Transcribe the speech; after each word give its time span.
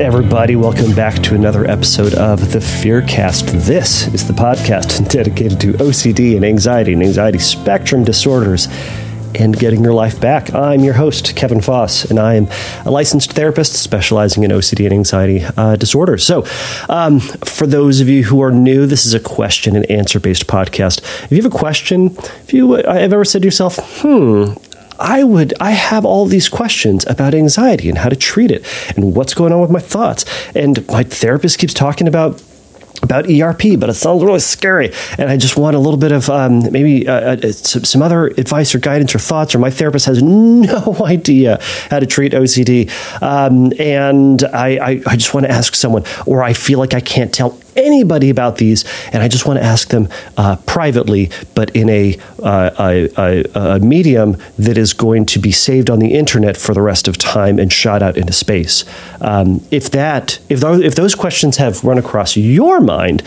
everybody. 0.00 0.56
Welcome 0.56 0.94
back 0.94 1.22
to 1.22 1.34
another 1.34 1.66
episode 1.66 2.12
of 2.14 2.52
the 2.52 2.58
Fearcast. 2.58 3.50
This 3.64 4.06
is 4.12 4.26
the 4.26 4.34
podcast 4.34 5.08
dedicated 5.10 5.58
to 5.62 5.72
OCD 5.72 6.36
and 6.36 6.44
anxiety 6.44 6.92
and 6.92 7.02
anxiety 7.02 7.38
spectrum 7.38 8.04
disorders 8.04 8.68
and 9.34 9.58
getting 9.58 9.82
your 9.82 9.94
life 9.94 10.20
back. 10.20 10.52
I'm 10.52 10.80
your 10.80 10.92
host, 10.92 11.34
Kevin 11.34 11.62
Foss, 11.62 12.04
and 12.04 12.18
I 12.18 12.34
am 12.34 12.46
a 12.84 12.90
licensed 12.90 13.32
therapist 13.32 13.72
specializing 13.72 14.44
in 14.44 14.50
OCD 14.50 14.84
and 14.84 14.92
anxiety 14.92 15.42
uh, 15.56 15.76
disorders. 15.76 16.26
So, 16.26 16.44
um, 16.90 17.18
for 17.20 17.66
those 17.66 18.00
of 18.00 18.08
you 18.08 18.22
who 18.24 18.42
are 18.42 18.52
new, 18.52 18.84
this 18.84 19.06
is 19.06 19.14
a 19.14 19.20
question 19.20 19.76
and 19.76 19.90
answer 19.90 20.20
based 20.20 20.46
podcast. 20.46 20.98
If 21.24 21.32
you 21.32 21.42
have 21.42 21.52
a 21.52 21.56
question, 21.56 22.14
if 22.42 22.52
you 22.52 22.72
have 22.72 22.86
ever 22.86 23.24
said 23.24 23.42
to 23.42 23.46
yourself, 23.46 23.78
hmm, 24.00 24.52
I 24.98 25.24
would 25.24 25.54
I 25.60 25.72
have 25.72 26.04
all 26.04 26.26
these 26.26 26.48
questions 26.48 27.06
about 27.06 27.34
anxiety 27.34 27.88
and 27.88 27.98
how 27.98 28.08
to 28.08 28.16
treat 28.16 28.50
it 28.50 28.64
and 28.96 29.14
what's 29.14 29.34
going 29.34 29.52
on 29.52 29.60
with 29.60 29.70
my 29.70 29.80
thoughts. 29.80 30.24
And 30.54 30.86
my 30.88 31.02
therapist 31.02 31.58
keeps 31.58 31.74
talking 31.74 32.08
about 32.08 32.42
about 33.02 33.30
ERP, 33.30 33.78
but 33.78 33.88
it 33.88 33.94
sounds 33.94 34.24
really 34.24 34.38
scary. 34.38 34.92
And 35.18 35.30
I 35.30 35.36
just 35.36 35.56
want 35.56 35.76
a 35.76 35.78
little 35.78 35.98
bit 35.98 36.12
of 36.12 36.28
um, 36.30 36.72
maybe 36.72 37.06
uh, 37.06 37.36
uh 37.36 37.52
some 37.52 38.02
other 38.02 38.26
advice 38.26 38.74
or 38.74 38.78
guidance 38.78 39.14
or 39.14 39.18
thoughts, 39.18 39.54
or 39.54 39.58
my 39.58 39.70
therapist 39.70 40.06
has 40.06 40.22
no 40.22 40.96
idea 41.04 41.58
how 41.90 42.00
to 42.00 42.06
treat 42.06 42.32
OCD. 42.32 42.90
Um, 43.22 43.72
and 43.78 44.42
I, 44.44 44.78
I, 44.78 45.02
I 45.06 45.16
just 45.16 45.34
want 45.34 45.46
to 45.46 45.52
ask 45.52 45.74
someone, 45.74 46.04
or 46.24 46.42
I 46.42 46.52
feel 46.52 46.78
like 46.78 46.94
I 46.94 47.00
can't 47.00 47.32
tell 47.32 47.58
anybody 47.76 48.30
about 48.30 48.58
these, 48.58 48.84
and 49.12 49.22
I 49.22 49.28
just 49.28 49.46
want 49.46 49.58
to 49.58 49.64
ask 49.64 49.88
them 49.88 50.08
uh, 50.36 50.56
privately, 50.66 51.30
but 51.54 51.74
in 51.74 51.88
a, 51.88 52.18
uh, 52.42 52.70
a, 52.78 53.08
a, 53.16 53.44
a, 53.54 53.80
medium 53.80 54.36
that 54.58 54.78
is 54.78 54.92
going 54.92 55.26
to 55.26 55.38
be 55.38 55.52
saved 55.52 55.90
on 55.90 55.98
the 55.98 56.14
internet 56.14 56.56
for 56.56 56.74
the 56.74 56.82
rest 56.82 57.08
of 57.08 57.18
time 57.18 57.58
and 57.58 57.72
shot 57.72 58.02
out 58.02 58.16
into 58.16 58.32
space. 58.32 58.84
Um, 59.20 59.64
if 59.70 59.90
that, 59.90 60.38
if 60.48 60.60
those, 60.60 60.82
if 60.82 60.94
those 60.94 61.14
questions 61.14 61.56
have 61.58 61.84
run 61.84 61.98
across 61.98 62.36
your 62.36 62.80
mind, 62.80 63.22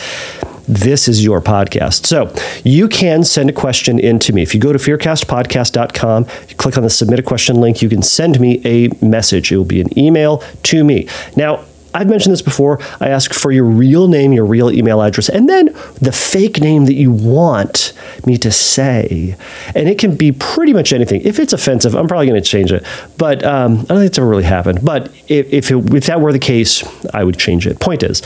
this 0.70 1.08
is 1.08 1.24
your 1.24 1.42
podcast. 1.42 2.06
So 2.06 2.32
you 2.64 2.88
can 2.88 3.24
send 3.24 3.50
a 3.50 3.54
question 3.54 4.00
in 4.00 4.20
to 4.20 4.34
me. 4.34 4.44
If 4.44 4.54
you 4.54 4.60
go 4.60 4.72
to 4.72 4.78
fearcastpodcast.com, 4.78 6.28
you 6.48 6.56
click 6.56 6.78
on 6.78 6.84
the 6.84 6.92
submit 6.92 7.18
a 7.18 7.24
question 7.24 7.60
link, 7.60 7.82
you 7.82 7.90
can 7.90 8.04
send 8.04 8.40
me 8.40 8.62
a 8.64 8.90
message. 9.04 9.52
It 9.52 9.58
will 9.58 9.66
be 9.66 9.82
an 9.82 9.98
email 9.98 10.44
to 10.64 10.84
me. 10.84 11.08
Now, 11.36 11.66
I've 11.94 12.08
mentioned 12.08 12.34
this 12.34 12.42
before. 12.42 12.80
I 13.00 13.10
ask 13.10 13.34
for 13.34 13.52
your 13.52 13.66
real 13.66 14.08
name, 14.08 14.32
your 14.32 14.46
real 14.46 14.72
email 14.72 15.02
address, 15.02 15.30
and 15.30 15.50
then 15.50 15.68
the 16.02 16.12
fake 16.12 16.62
name 16.62 16.86
that 16.86 16.94
you 16.94 17.12
want 17.12 17.94
me 18.26 18.38
to 18.38 18.52
say. 18.52 19.36
And 19.76 19.90
it 19.90 19.98
can 19.98 20.16
be 20.16 20.32
pretty 20.32 20.74
much 20.74 20.94
anything. 20.94 21.22
If 21.22 21.40
it's 21.40 21.54
offensive, 21.54 21.96
I'm 21.96 22.08
probably 22.08 22.28
going 22.28 22.42
to 22.42 22.48
change 22.48 22.72
it. 22.72 22.86
But 23.18 23.44
um, 23.44 23.74
I 23.74 23.76
don't 23.76 23.88
think 23.88 24.06
it's 24.06 24.18
ever 24.18 24.28
really 24.28 24.44
happened. 24.44 24.80
But 24.84 25.12
if, 25.28 25.52
if, 25.52 25.72
it, 25.72 25.94
if, 25.94 26.06
that 26.06 26.22
were 26.22 26.32
the 26.32 26.40
case, 26.40 26.84
I 27.14 27.24
would 27.24 27.38
change 27.38 27.66
it. 27.66 27.80
Point 27.80 28.04
is, 28.04 28.22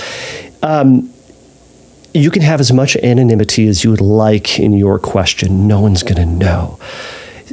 um, 0.62 1.14
you 2.14 2.30
can 2.30 2.42
have 2.42 2.60
as 2.60 2.72
much 2.72 2.96
anonymity 2.98 3.68
as 3.68 3.84
you 3.84 3.92
would 3.92 4.02
like 4.02 4.60
in 4.60 4.74
your 4.74 5.00
question. 5.00 5.68
No 5.68 5.82
one's 5.82 6.04
going 6.04 6.16
to 6.16 6.26
know. 6.26 6.80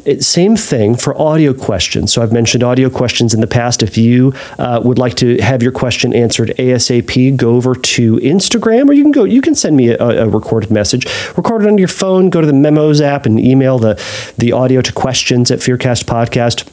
It, 0.04 0.24
same 0.24 0.56
thing 0.56 0.96
for 0.96 1.16
audio 1.20 1.52
questions. 1.52 2.12
So 2.12 2.22
I've 2.22 2.32
mentioned 2.32 2.62
audio 2.62 2.90
questions 2.90 3.34
in 3.34 3.40
the 3.40 3.46
past. 3.46 3.82
If 3.82 3.96
you 3.98 4.34
uh, 4.58 4.80
would 4.84 4.98
like 4.98 5.14
to 5.16 5.38
have 5.38 5.62
your 5.62 5.72
question 5.72 6.14
answered 6.14 6.50
ASAP, 6.58 7.36
go 7.36 7.56
over 7.56 7.74
to 7.74 8.16
Instagram, 8.16 8.88
or 8.88 8.92
you 8.92 9.02
can 9.02 9.12
go. 9.12 9.24
You 9.24 9.42
can 9.42 9.54
send 9.54 9.76
me 9.76 9.88
a, 9.88 9.98
a 9.98 10.28
recorded 10.28 10.70
message, 10.70 11.06
record 11.36 11.62
it 11.62 11.68
on 11.68 11.78
your 11.78 11.88
phone. 11.88 12.30
Go 12.30 12.40
to 12.40 12.46
the 12.46 12.52
Memos 12.52 13.00
app 13.00 13.26
and 13.26 13.38
email 13.38 13.78
the 13.78 14.00
the 14.38 14.52
audio 14.52 14.80
to 14.80 14.92
questions 14.92 15.50
at 15.50 15.58
Fearcast 15.58 16.04
Podcast 16.04 16.68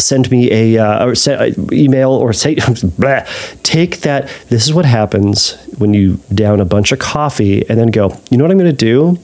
send 0.00 0.30
me 0.30 0.50
a 0.52 0.78
uh, 0.78 1.06
or 1.06 1.14
uh, 1.26 1.50
email 1.72 2.12
or 2.12 2.32
say 2.32 2.56
blah, 2.98 3.20
take 3.62 4.00
that 4.00 4.30
this 4.48 4.64
is 4.64 4.72
what 4.72 4.84
happens 4.84 5.56
when 5.78 5.94
you 5.94 6.18
down 6.32 6.60
a 6.60 6.64
bunch 6.64 6.92
of 6.92 6.98
coffee 6.98 7.68
and 7.68 7.78
then 7.78 7.88
go 7.88 8.16
you 8.30 8.36
know 8.36 8.44
what 8.44 8.50
i'm 8.50 8.58
going 8.58 8.70
to 8.70 8.76
do 8.76 9.18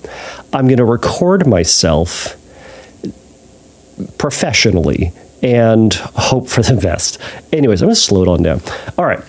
i'm 0.53 0.67
going 0.67 0.79
to 0.79 0.85
record 0.85 1.47
myself 1.47 2.37
professionally 4.19 5.13
and 5.43 5.93
hope 5.95 6.49
for 6.49 6.63
the 6.63 6.75
best. 6.75 7.21
Anyways, 7.53 7.83
I'm 7.83 7.87
going 7.87 7.95
to 7.95 8.01
slow 8.01 8.23
it 8.23 8.29
on 8.29 8.43
down. 8.43 8.61
All 8.97 9.05
right. 9.05 9.23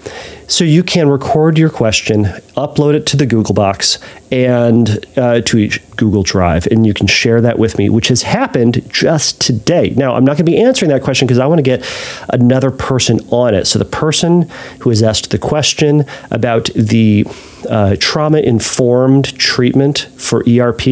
So 0.47 0.63
you 0.63 0.83
can 0.83 1.09
record 1.09 1.57
your 1.57 1.69
question, 1.69 2.25
upload 2.55 2.93
it 2.93 3.05
to 3.07 3.17
the 3.17 3.25
Google 3.25 3.55
box 3.55 3.97
and 4.31 5.05
uh, 5.17 5.41
to 5.41 5.57
each 5.57 5.81
Google 5.95 6.23
Drive, 6.23 6.67
and 6.67 6.85
you 6.85 6.93
can 6.93 7.07
share 7.07 7.41
that 7.41 7.57
with 7.57 7.77
me, 7.77 7.89
which 7.89 8.09
has 8.09 8.23
happened 8.23 8.87
just 8.91 9.41
today. 9.41 9.93
Now, 9.95 10.15
I'm 10.15 10.23
not 10.23 10.37
going 10.37 10.45
to 10.45 10.51
be 10.51 10.61
answering 10.61 10.89
that 10.89 11.03
question 11.03 11.27
because 11.27 11.39
I 11.39 11.47
want 11.47 11.59
to 11.59 11.63
get 11.63 11.85
another 12.29 12.69
person 12.69 13.19
on 13.29 13.55
it. 13.55 13.65
So 13.65 13.79
the 13.79 13.85
person 13.85 14.49
who 14.81 14.89
has 14.89 15.01
asked 15.01 15.31
the 15.31 15.39
question 15.39 16.05
about 16.31 16.65
the 16.75 17.25
uh, 17.69 17.95
trauma 17.99 18.39
informed 18.39 19.37
treatment 19.37 19.99
for 20.17 20.43
ERP. 20.47 20.87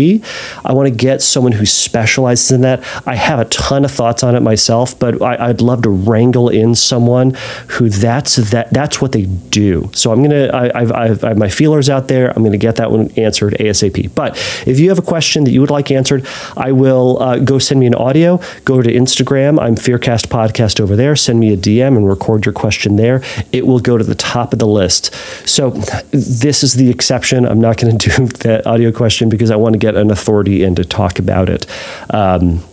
I 0.66 0.74
want 0.74 0.88
to 0.90 0.96
get 0.96 1.22
someone 1.22 1.53
who 1.53 1.66
specializes 1.66 2.52
in 2.52 2.62
that. 2.62 2.84
I 3.08 3.16
have 3.16 3.40
a 3.40 3.46
ton 3.46 3.86
of 3.86 3.92
thoughts 3.92 4.24
on 4.24 4.36
it 4.36 4.42
myself, 4.42 4.97
but 4.97 5.22
I, 5.22 5.47
would 5.47 5.62
love 5.62 5.84
to 5.84 5.90
wrangle 5.90 6.50
in 6.50 6.75
someone 6.75 7.36
who 7.68 7.90
that's 7.90 8.36
that 8.36 8.72
that's 8.72 9.02
what 9.02 9.12
they 9.12 9.25
do. 9.53 9.90
So 9.94 10.12
I'm 10.12 10.24
gonna 10.24 10.47
I, 10.47 10.81
I've, 10.81 10.91
I've, 10.91 11.24
I 11.24 11.28
have 11.30 11.38
my 11.38 11.47
feelers 11.47 11.90
out 11.90 12.08
there. 12.08 12.31
I'm 12.36 12.44
gonna 12.44 12.58
get 12.58 12.78
that 12.78 12.91
one 12.91 13.12
answered 13.12 13.53
ASAP. 13.59 14.14
But 14.16 14.36
if 14.66 14.80
you 14.80 14.90
have 14.90 14.97
a 14.97 15.03
question 15.03 15.44
that 15.44 15.52
you 15.52 15.62
would 15.62 15.69
like 15.69 15.91
answered, 15.91 16.28
I 16.58 16.72
will 16.72 17.22
uh, 17.22 17.38
go 17.38 17.59
send 17.59 17.80
me 17.80 17.86
an 17.86 17.96
audio. 17.96 18.40
Go 18.66 18.81
to 18.81 18.92
Instagram. 18.92 19.62
I'm 19.62 19.75
Fearcast 19.75 20.28
Podcast 20.28 20.80
over 20.80 20.96
there. 20.96 21.16
Send 21.16 21.40
me 21.40 21.53
a 21.53 21.58
DM 21.58 21.96
and 21.96 22.08
record 22.08 22.46
your 22.46 22.53
question 22.53 22.96
there. 22.96 23.22
It 23.52 23.68
will 23.68 23.80
go 23.80 23.97
to 23.97 24.03
the 24.03 24.16
top 24.16 24.53
of 24.53 24.59
the 24.59 24.68
list. 24.68 25.13
So 25.47 25.69
this 26.12 26.63
is 26.63 26.74
the 26.74 26.90
exception. 26.90 27.46
I'm 27.46 27.62
not 27.62 27.78
to 28.00 28.09
do 28.09 28.28
that 28.40 28.66
audio 28.66 28.92
question 28.92 29.30
because 29.30 29.52
I 29.52 29.56
want 29.56 29.74
to 29.74 29.80
get 29.80 29.96
an 29.96 30.09
authority 30.09 30.63
in 30.63 30.75
to 30.75 30.86
talk 30.86 31.19
about 31.19 31.50
it. 31.50 31.66
Um, 32.09 32.63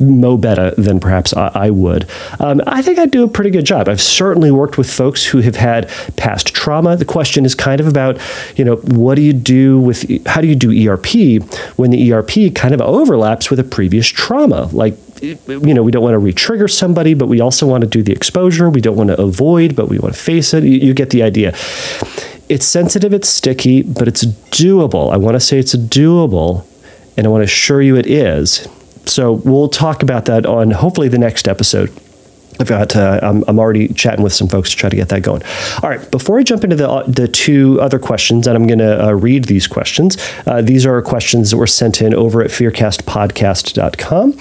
mo 0.00 0.36
better 0.36 0.70
than 0.72 1.00
perhaps 1.00 1.34
I, 1.34 1.50
I 1.54 1.70
would. 1.70 2.08
Um, 2.40 2.60
I 2.66 2.82
think 2.82 2.98
I 2.98 3.06
do 3.06 3.24
a 3.24 3.28
pretty 3.28 3.50
good 3.50 3.64
job. 3.64 3.88
I've 3.88 4.00
certainly 4.00 4.50
worked 4.50 4.78
with 4.78 4.90
folks 4.90 5.24
who 5.24 5.40
have 5.40 5.56
had 5.56 5.88
past 6.16 6.54
trauma. 6.54 6.96
The 6.96 7.04
question 7.04 7.44
is 7.44 7.54
kind 7.54 7.80
of 7.80 7.86
about, 7.86 8.18
you 8.56 8.64
know, 8.64 8.76
what 8.76 9.16
do 9.16 9.22
you 9.22 9.32
do 9.32 9.80
with, 9.80 10.26
how 10.26 10.40
do 10.40 10.46
you 10.46 10.54
do 10.54 10.88
ERP 10.88 11.42
when 11.76 11.90
the 11.90 12.12
ERP 12.12 12.54
kind 12.54 12.74
of 12.74 12.80
overlaps 12.80 13.50
with 13.50 13.58
a 13.58 13.64
previous 13.64 14.06
trauma? 14.06 14.68
Like, 14.72 14.96
you 15.22 15.38
know, 15.74 15.82
we 15.82 15.90
don't 15.90 16.02
want 16.02 16.14
to 16.14 16.18
re-trigger 16.18 16.68
somebody, 16.68 17.14
but 17.14 17.28
we 17.28 17.40
also 17.40 17.66
want 17.66 17.82
to 17.82 17.88
do 17.88 18.02
the 18.02 18.12
exposure. 18.12 18.68
We 18.68 18.80
don't 18.80 18.96
want 18.96 19.08
to 19.08 19.20
avoid, 19.20 19.74
but 19.74 19.88
we 19.88 19.98
want 19.98 20.14
to 20.14 20.20
face 20.20 20.52
it. 20.52 20.64
You, 20.64 20.78
you 20.78 20.94
get 20.94 21.10
the 21.10 21.22
idea 21.22 21.54
it's 22.48 22.66
sensitive, 22.66 23.12
it's 23.12 23.28
sticky, 23.28 23.82
but 23.82 24.08
it's 24.08 24.24
doable. 24.24 25.12
I 25.12 25.16
want 25.16 25.34
to 25.34 25.40
say 25.40 25.58
it's 25.58 25.74
doable, 25.74 26.66
and 27.16 27.26
I 27.26 27.30
want 27.30 27.40
to 27.40 27.46
assure 27.46 27.80
you 27.80 27.96
it 27.96 28.06
is. 28.06 28.68
So 29.06 29.32
we'll 29.32 29.68
talk 29.68 30.02
about 30.02 30.24
that 30.26 30.46
on 30.46 30.70
hopefully 30.70 31.08
the 31.08 31.18
next 31.18 31.46
episode. 31.48 31.92
I've 32.60 32.68
got. 32.68 32.94
Uh, 32.94 33.18
I'm, 33.22 33.44
I'm, 33.48 33.58
already 33.58 33.88
chatting 33.88 34.22
with 34.22 34.32
some 34.32 34.48
folks 34.48 34.70
to 34.70 34.76
try 34.76 34.88
to 34.88 34.96
get 34.96 35.08
that 35.08 35.22
going. 35.22 35.42
All 35.82 35.90
right. 35.90 36.08
Before 36.10 36.38
I 36.38 36.42
jump 36.42 36.62
into 36.64 36.76
the 36.76 36.88
uh, 36.88 37.04
the 37.06 37.26
two 37.26 37.80
other 37.80 37.98
questions, 37.98 38.46
and 38.46 38.56
I'm 38.56 38.66
going 38.66 38.78
to 38.78 39.06
uh, 39.06 39.12
read 39.12 39.44
these 39.44 39.66
questions. 39.66 40.16
Uh, 40.46 40.62
these 40.62 40.86
are 40.86 41.00
questions 41.02 41.50
that 41.50 41.56
were 41.56 41.66
sent 41.66 42.00
in 42.00 42.14
over 42.14 42.42
at 42.42 42.50
fearcastpodcast.com. 42.50 44.34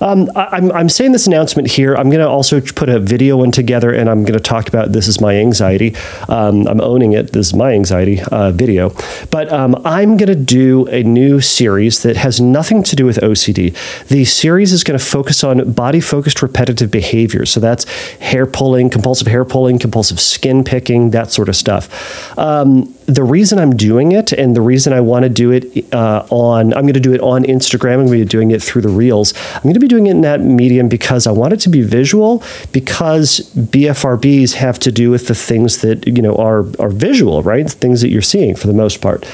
Um, 0.00 0.30
I, 0.34 0.48
I'm 0.52 0.72
I'm 0.72 0.88
saying 0.88 1.12
this 1.12 1.26
announcement 1.26 1.70
here. 1.70 1.94
I'm 1.94 2.10
going 2.10 2.20
to 2.20 2.28
also 2.28 2.60
put 2.60 2.88
a 2.88 2.98
video 2.98 3.42
in 3.42 3.52
together, 3.52 3.92
and 3.92 4.10
I'm 4.10 4.24
going 4.24 4.34
to 4.34 4.40
talk 4.40 4.68
about 4.68 4.92
this 4.92 5.06
is 5.06 5.20
my 5.20 5.36
anxiety. 5.36 5.94
Um, 6.28 6.66
I'm 6.66 6.80
owning 6.80 7.12
it. 7.12 7.32
This 7.32 7.48
is 7.48 7.54
my 7.54 7.72
anxiety 7.72 8.20
video. 8.52 8.90
But 9.30 9.52
um, 9.52 9.80
I'm 9.84 10.16
going 10.16 10.28
to 10.28 10.34
do 10.34 10.86
a 10.88 11.02
new 11.02 11.40
series 11.40 12.02
that 12.02 12.16
has 12.16 12.40
nothing 12.40 12.82
to 12.84 12.96
do 12.96 13.04
with 13.04 13.18
OCD. 13.18 13.76
The 14.08 14.24
series 14.24 14.72
is 14.72 14.82
going 14.84 14.98
to 14.98 15.04
focus 15.04 15.44
on 15.44 15.72
body 15.72 16.00
focused 16.00 16.42
repetitive 16.42 16.90
behaviors. 16.90 17.50
So 17.50 17.59
that's 17.60 17.84
hair 18.18 18.46
pulling, 18.46 18.90
compulsive 18.90 19.26
hair 19.26 19.44
pulling, 19.44 19.78
compulsive 19.78 20.20
skin 20.20 20.64
picking, 20.64 21.10
that 21.10 21.30
sort 21.30 21.48
of 21.48 21.56
stuff. 21.56 22.38
Um, 22.38 22.94
the 23.06 23.24
reason 23.24 23.58
I'm 23.58 23.76
doing 23.76 24.12
it 24.12 24.32
and 24.32 24.54
the 24.54 24.60
reason 24.60 24.92
I 24.92 25.00
want 25.00 25.24
to 25.24 25.28
do 25.28 25.50
it 25.50 25.92
uh, 25.92 26.26
on, 26.30 26.72
I'm 26.74 26.82
going 26.82 26.94
to 26.94 27.00
do 27.00 27.12
it 27.12 27.20
on 27.20 27.42
Instagram. 27.42 27.94
I'm 27.94 28.06
going 28.06 28.18
to 28.18 28.24
be 28.24 28.28
doing 28.28 28.50
it 28.52 28.62
through 28.62 28.82
the 28.82 28.88
Reels. 28.88 29.34
I'm 29.56 29.62
going 29.62 29.74
to 29.74 29.80
be 29.80 29.88
doing 29.88 30.06
it 30.06 30.12
in 30.12 30.20
that 30.20 30.40
medium 30.40 30.88
because 30.88 31.26
I 31.26 31.32
want 31.32 31.52
it 31.52 31.60
to 31.60 31.68
be 31.68 31.82
visual 31.82 32.42
because 32.72 33.40
BFRBs 33.54 34.54
have 34.54 34.78
to 34.80 34.92
do 34.92 35.10
with 35.10 35.26
the 35.26 35.34
things 35.34 35.80
that, 35.82 36.06
you 36.06 36.22
know, 36.22 36.36
are, 36.36 36.60
are 36.80 36.90
visual, 36.90 37.42
right? 37.42 37.68
Things 37.68 38.00
that 38.02 38.08
you're 38.08 38.22
seeing 38.22 38.54
for 38.54 38.68
the 38.68 38.72
most 38.72 39.00
part. 39.00 39.26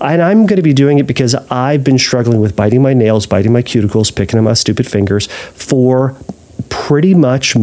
And 0.00 0.20
I'm 0.20 0.46
going 0.46 0.56
to 0.56 0.62
be 0.62 0.74
doing 0.74 0.98
it 0.98 1.06
because 1.06 1.34
I've 1.34 1.84
been 1.84 1.98
struggling 1.98 2.40
with 2.40 2.54
biting 2.54 2.82
my 2.82 2.92
nails, 2.92 3.26
biting 3.26 3.52
my 3.52 3.62
cuticles, 3.62 4.14
picking 4.14 4.38
at 4.38 4.42
my 4.42 4.54
stupid 4.54 4.86
fingers 4.86 5.26
for 5.26 6.16
pretty 6.72 7.14
much 7.14 7.54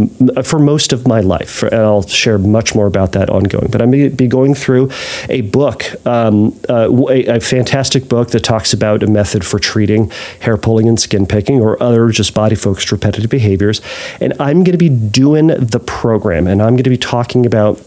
for 0.44 0.60
most 0.60 0.94
of 0.94 1.08
my 1.08 1.20
life. 1.20 1.64
And 1.64 1.74
I'll 1.74 2.08
share 2.08 2.38
much 2.38 2.76
more 2.76 2.86
about 2.86 3.14
that 3.14 3.28
ongoing. 3.28 3.68
But 3.72 3.82
I'm 3.82 3.90
going 3.90 4.08
to 4.12 4.16
be 4.16 4.28
going 4.28 4.54
through 4.54 4.92
a 5.30 5.42
book, 5.42 5.84
um, 6.06 6.56
uh, 6.70 6.88
a, 7.10 7.38
a, 7.38 7.40
fantastic 7.40 8.08
book 8.08 8.30
that 8.30 8.42
talks 8.42 8.72
about 8.72 9.02
a 9.02 9.08
method 9.08 9.44
for 9.44 9.58
treating 9.58 10.12
hair 10.42 10.58
pulling 10.58 10.88
and 10.88 11.00
skin 11.00 11.26
picking 11.26 11.60
or 11.60 11.82
other 11.82 12.10
just 12.10 12.36
body 12.36 12.56
focused 12.56 12.92
repetitive 12.92 13.32
behaviors. 13.32 13.82
And 14.22 14.34
I'm 14.40 14.64
going 14.64 14.78
to 14.78 14.78
be 14.78 14.90
doing 14.90 15.48
the 15.48 15.82
program 15.84 16.46
and 16.46 16.62
I'm 16.62 16.74
going 16.74 16.84
to 16.84 16.92
be 16.92 16.98
talking 16.98 17.48
about 17.48 17.82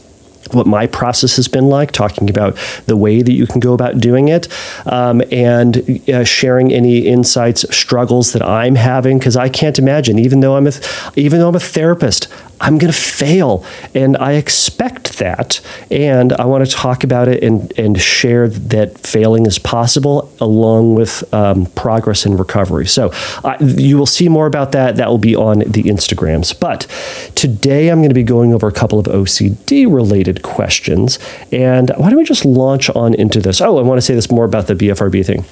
what 0.50 0.67
my 0.67 0.87
process 0.87 1.37
has 1.37 1.49
been 1.49 1.69
like, 1.69 1.93
talking 1.93 2.29
about 2.29 2.56
the 2.87 2.97
way 2.97 3.23
that 3.23 3.33
you 3.33 3.47
can 3.47 3.61
go 3.61 3.73
about 3.73 3.99
doing 3.99 4.29
it, 4.29 4.49
um, 4.87 5.23
and 5.31 6.09
uh, 6.09 6.25
sharing 6.25 6.73
any 6.73 7.06
insights, 7.06 7.65
struggles 7.75 8.33
that 8.33 8.43
I'm 8.43 8.75
having, 8.75 9.19
because 9.19 9.37
I 9.37 9.49
can't 9.49 9.79
imagine, 9.79 10.19
even 10.19 10.41
though 10.41 10.56
I'm 10.56 10.67
a, 10.67 10.73
even 11.17 11.39
though 11.39 11.49
I'm 11.49 11.55
a 11.55 11.61
therapist, 11.61 12.29
I'm 12.62 12.79
going 12.79 12.93
to 12.93 12.99
fail. 12.99 13.65
And 13.93 14.17
I 14.17 14.35
expect 14.35 15.19
that. 15.19 15.61
And 15.91 16.33
I 16.33 16.44
want 16.44 16.65
to 16.65 16.71
talk 16.71 17.03
about 17.03 17.27
it 17.27 17.43
and, 17.43 17.77
and 17.77 18.00
share 18.00 18.49
that 18.49 18.99
failing 18.99 19.47
is 19.47 19.59
possible 19.59 20.33
along 20.41 20.94
with 20.94 21.33
um, 21.35 21.67
progress 21.67 22.25
and 22.25 22.39
recovery. 22.39 22.87
So 22.87 23.11
uh, 23.43 23.56
you 23.61 23.99
will 23.99 24.06
see 24.06 24.29
more 24.29 24.47
about 24.47 24.73
that. 24.73 24.97
That 24.97 25.09
will 25.09 25.19
be 25.19 25.35
on 25.35 25.59
the 25.61 25.83
Instagrams. 25.83 26.59
But 26.59 26.87
today 27.35 27.89
I'm 27.89 27.99
going 27.99 28.11
to 28.11 28.15
be 28.15 28.23
going 28.23 28.55
over 28.55 28.69
a 28.69 28.73
couple 28.73 29.00
of 29.00 29.06
OCD 29.06 29.93
related 29.93 30.31
questions. 30.40 31.19
And 31.52 31.90
why 31.96 32.08
don't 32.08 32.19
we 32.19 32.25
just 32.25 32.46
launch 32.46 32.88
on 32.90 33.12
into 33.12 33.40
this? 33.40 33.61
Oh, 33.61 33.76
I 33.76 33.82
want 33.82 33.99
to 33.99 34.02
say 34.02 34.14
this 34.14 34.31
more 34.31 34.46
about 34.46 34.69
the 34.69 34.75
BFRB 34.75 35.26
thing. 35.26 35.44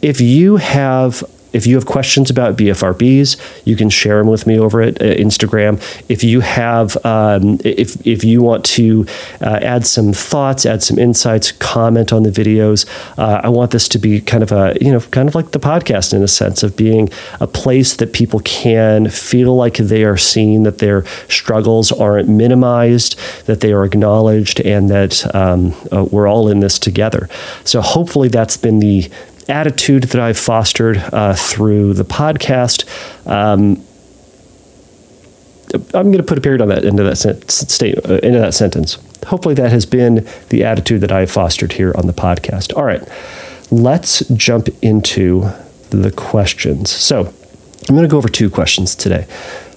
If 0.00 0.20
you 0.20 0.56
have 0.56 1.22
if 1.54 1.66
you 1.66 1.76
have 1.76 1.86
questions 1.86 2.30
about 2.30 2.56
BFRBs, 2.56 3.64
you 3.64 3.76
can 3.76 3.88
share 3.88 4.18
them 4.18 4.26
with 4.26 4.46
me 4.46 4.58
over 4.58 4.82
at 4.82 5.00
uh, 5.00 5.04
Instagram. 5.04 5.80
If 6.08 6.24
you 6.24 6.40
have, 6.40 6.96
um, 7.06 7.58
if 7.64 8.04
if 8.06 8.24
you 8.24 8.42
want 8.42 8.64
to 8.64 9.06
uh, 9.40 9.60
add 9.62 9.86
some 9.86 10.12
thoughts, 10.12 10.66
add 10.66 10.82
some 10.82 10.98
insights, 10.98 11.52
comment 11.52 12.12
on 12.12 12.24
the 12.24 12.30
videos. 12.30 12.86
Uh, 13.16 13.40
I 13.42 13.48
want 13.48 13.70
this 13.70 13.88
to 13.88 13.98
be 13.98 14.20
kind 14.20 14.42
of 14.42 14.50
a 14.50 14.76
you 14.80 14.90
know 14.92 15.00
kind 15.00 15.28
of 15.28 15.34
like 15.34 15.52
the 15.52 15.60
podcast 15.60 16.12
in 16.12 16.22
a 16.22 16.28
sense 16.28 16.62
of 16.62 16.76
being 16.76 17.08
a 17.40 17.46
place 17.46 17.96
that 17.96 18.12
people 18.12 18.40
can 18.40 19.08
feel 19.08 19.54
like 19.54 19.76
they 19.76 20.04
are 20.04 20.16
seen, 20.16 20.64
that 20.64 20.78
their 20.78 21.04
struggles 21.28 21.92
aren't 21.92 22.28
minimized, 22.28 23.18
that 23.46 23.60
they 23.60 23.72
are 23.72 23.84
acknowledged, 23.84 24.60
and 24.60 24.90
that 24.90 25.34
um, 25.34 25.72
uh, 25.92 26.04
we're 26.10 26.26
all 26.26 26.48
in 26.48 26.60
this 26.60 26.78
together. 26.78 27.28
So 27.64 27.80
hopefully 27.80 28.28
that's 28.28 28.56
been 28.56 28.80
the 28.80 29.10
attitude 29.48 30.04
that 30.04 30.20
I've 30.20 30.38
fostered 30.38 30.98
uh, 31.12 31.34
through 31.34 31.94
the 31.94 32.04
podcast. 32.04 32.84
Um, 33.26 33.84
I'm 35.74 36.06
going 36.06 36.18
to 36.18 36.22
put 36.22 36.38
a 36.38 36.40
period 36.40 36.60
on 36.60 36.68
that 36.68 36.84
into 36.84 37.02
that 37.02 37.16
state 37.16 37.98
uh, 38.08 38.14
into 38.22 38.38
that 38.38 38.54
sentence. 38.54 38.98
Hopefully, 39.26 39.54
that 39.54 39.70
has 39.70 39.86
been 39.86 40.26
the 40.50 40.64
attitude 40.64 41.00
that 41.00 41.10
I've 41.10 41.30
fostered 41.30 41.72
here 41.72 41.92
on 41.96 42.06
the 42.06 42.12
podcast. 42.12 42.76
All 42.76 42.84
right, 42.84 43.02
let's 43.70 44.20
jump 44.28 44.68
into 44.82 45.50
the 45.90 46.12
questions. 46.12 46.90
So, 46.90 47.32
I'm 47.88 47.94
going 47.94 48.02
to 48.02 48.08
go 48.08 48.18
over 48.18 48.28
two 48.28 48.50
questions 48.50 48.94
today. 48.94 49.26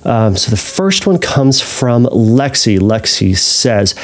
Um, 0.04 0.36
so, 0.36 0.52
the 0.52 0.58
first 0.58 1.08
one 1.08 1.18
comes 1.18 1.62
from 1.62 2.06
Lexi. 2.06 2.78
Lexi 2.78 3.36
says, 3.36 3.96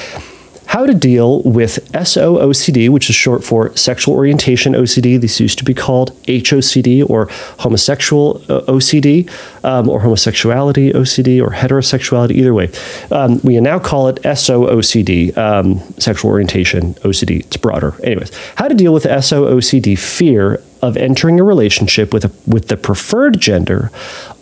how 0.73 0.87
to 0.87 0.93
deal 0.95 1.43
with 1.43 1.87
SOOCD, 1.91 2.89
which 2.89 3.07
is 3.07 3.15
short 3.15 3.43
for 3.43 3.77
sexual 3.77 4.15
orientation 4.15 4.73
OCD. 4.73 5.21
This 5.21 5.39
used 5.39 5.59
to 5.59 5.63
be 5.63 5.75
called 5.75 6.19
HOCD 6.23 7.07
or 7.07 7.27
homosexual 7.59 8.37
uh, 8.49 8.61
OCD 8.61 9.29
um, 9.63 9.87
or 9.87 9.99
homosexuality 9.99 10.91
OCD 10.91 11.39
or 11.39 11.51
heterosexuality, 11.51 12.31
either 12.31 12.55
way. 12.55 12.71
Um, 13.11 13.39
we 13.43 13.59
now 13.61 13.77
call 13.77 14.07
it 14.07 14.15
SOOCD, 14.23 15.37
um, 15.37 15.77
sexual 15.99 16.31
orientation 16.31 16.95
OCD. 16.95 17.41
It's 17.41 17.57
broader. 17.57 17.93
Anyways, 18.03 18.35
how 18.55 18.67
to 18.67 18.73
deal 18.73 18.95
with 18.95 19.03
SOOCD 19.03 19.95
fear 19.99 20.59
of 20.81 20.97
entering 20.97 21.39
a 21.39 21.43
relationship 21.43 22.11
with, 22.11 22.25
a, 22.25 22.31
with 22.47 22.69
the 22.69 22.77
preferred 22.77 23.39
gender 23.39 23.91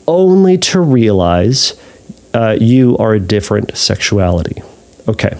only 0.07 0.57
to 0.60 0.80
realize 0.80 1.77
uh, 2.34 2.56
you 2.57 2.98
are 3.00 3.16
a 3.16 3.19
different 3.19 3.75
sexuality. 3.75 4.62
Okay. 5.07 5.38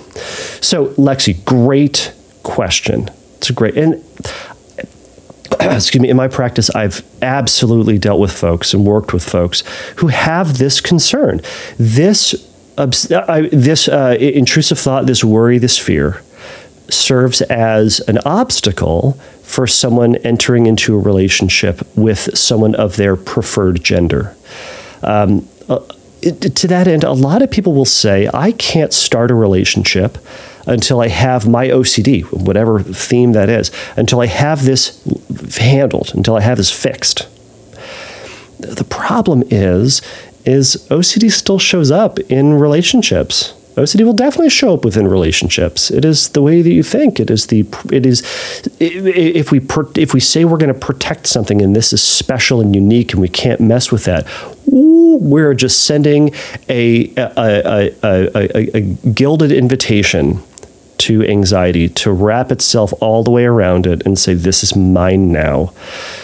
So, 0.62 0.88
Lexi, 0.96 1.44
great 1.46 2.14
question. 2.44 3.10
It's 3.38 3.50
a 3.50 3.54
great, 3.54 3.78
and 3.78 3.96
excuse 5.60 6.02
me, 6.02 6.10
in 6.10 6.18
my 6.18 6.28
practice, 6.28 6.70
I've 6.72 7.04
absolutely 7.22 7.98
dealt 7.98 8.20
with 8.20 8.32
folks 8.32 8.74
and 8.74 8.86
worked 8.86 9.14
with 9.14 9.24
folks 9.24 9.64
who 9.98 10.08
have 10.08 10.58
this 10.58 10.82
concern. 10.82 11.42
This, 11.78 12.48
uh, 12.78 12.88
this 13.52 13.88
uh, 13.88 14.18
intrusive 14.20 14.80
thought, 14.80 15.06
this 15.06 15.24
worry, 15.24 15.58
this 15.58 15.78
fear 15.78 16.22
serves 16.90 17.42
as 17.42 18.00
an 18.02 18.18
obstacle 18.26 19.14
for 19.44 19.68
someone 19.68 20.16
entering 20.18 20.66
into 20.66 20.96
a 20.96 21.00
relationship 21.00 21.82
with 21.96 22.38
someone 22.38 22.76
of 22.76 22.96
their 22.96 23.16
preferred 23.16 23.84
gender. 23.84 24.36
Um, 25.04 25.48
uh, 25.68 25.80
to 26.22 26.68
that 26.68 26.88
end, 26.88 27.04
a 27.04 27.12
lot 27.12 27.42
of 27.42 27.52
people 27.52 27.74
will 27.74 27.86
say, 27.86 28.30
I 28.34 28.52
can't 28.54 28.94
start 28.94 29.32
a 29.32 29.36
relationship 29.36 30.18
until 30.68 31.02
I 31.02 31.08
have 31.08 31.48
my 31.48 31.68
OCD, 31.68 32.24
whatever 32.32 32.82
theme 32.82 33.32
that 33.34 33.50
is, 33.50 33.72
until 33.98 34.22
I 34.22 34.28
have 34.28 34.64
this 34.64 35.02
handled, 35.58 36.14
until 36.14 36.36
I 36.36 36.42
have 36.42 36.58
this 36.58 36.72
fixed. 36.72 37.28
The 38.60 38.84
problem 38.84 39.44
is, 39.50 40.02
is 40.46 40.88
OCD 40.90 41.32
still 41.32 41.60
shows 41.60 41.92
up 41.92 42.20
in 42.20 42.54
relationships. 42.54 43.54
OCD 43.76 44.04
will 44.04 44.14
definitely 44.14 44.50
show 44.50 44.74
up 44.74 44.84
within 44.84 45.08
relationships. 45.08 45.90
It 45.90 46.04
is 46.04 46.30
the 46.30 46.42
way 46.42 46.62
that 46.62 46.72
you 46.72 46.84
think. 46.84 47.20
It 47.20 47.32
is 47.32 47.48
the 47.48 47.66
it 47.92 48.06
is 48.06 48.22
if 48.80 49.52
we 49.52 49.62
if 49.96 50.14
we 50.14 50.20
say 50.20 50.44
we're 50.44 50.58
going 50.58 50.74
to 50.74 50.80
protect 50.80 51.26
something 51.28 51.62
and 51.62 51.74
this 51.76 51.94
is 51.94 52.04
special 52.04 52.60
and 52.60 52.76
unique 52.76 53.14
and 53.14 53.22
we 53.22 53.30
can't 53.30 53.62
mess 53.62 53.90
with 53.92 54.04
that, 54.06 54.28
we're 54.66 55.54
just 55.54 55.86
sending 55.86 56.34
a 56.70 57.14
a, 57.16 57.92
a, 58.04 58.30
a, 58.36 58.78
a 58.78 58.82
gilded 58.82 59.52
invitation 59.52 60.42
to 61.00 61.24
anxiety 61.24 61.90
to 61.90 62.12
wrap 62.12 62.52
itself 62.52 62.94
all 63.02 63.24
the 63.24 63.32
way 63.32 63.46
around 63.46 63.88
it 63.88 64.06
and 64.06 64.20
say 64.20 64.36
this 64.36 64.64
is 64.64 64.76
mine 64.76 65.32
now. 65.32 65.74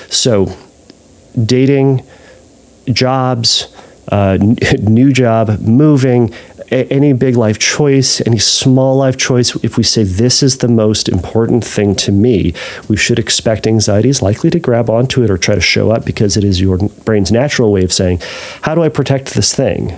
So 0.09 0.55
dating, 1.43 2.05
jobs, 2.85 3.75
uh, 4.11 4.37
new 4.79 5.11
job, 5.11 5.59
moving, 5.61 6.33
any 6.71 7.13
big 7.13 7.35
life 7.35 7.59
choice, 7.59 8.21
any 8.25 8.37
small 8.37 8.97
life 8.97 9.17
choice, 9.17 9.55
if 9.63 9.77
we 9.77 9.83
say 9.83 10.03
this 10.03 10.43
is 10.43 10.57
the 10.57 10.67
most 10.67 11.09
important 11.09 11.63
thing 11.63 11.95
to 11.95 12.11
me, 12.11 12.53
we 12.87 12.97
should 12.97 13.19
expect 13.19 13.67
anxiety 13.67 14.09
is 14.09 14.21
likely 14.21 14.49
to 14.49 14.59
grab 14.59 14.89
onto 14.89 15.23
it 15.23 15.29
or 15.29 15.37
try 15.37 15.55
to 15.55 15.61
show 15.61 15.91
up 15.91 16.05
because 16.05 16.37
it 16.37 16.43
is 16.43 16.59
your 16.61 16.77
brain's 17.05 17.31
natural 17.31 17.71
way 17.71 17.83
of 17.83 17.93
saying, 17.93 18.19
How 18.61 18.75
do 18.75 18.83
I 18.83 18.89
protect 18.89 19.33
this 19.33 19.53
thing? 19.53 19.97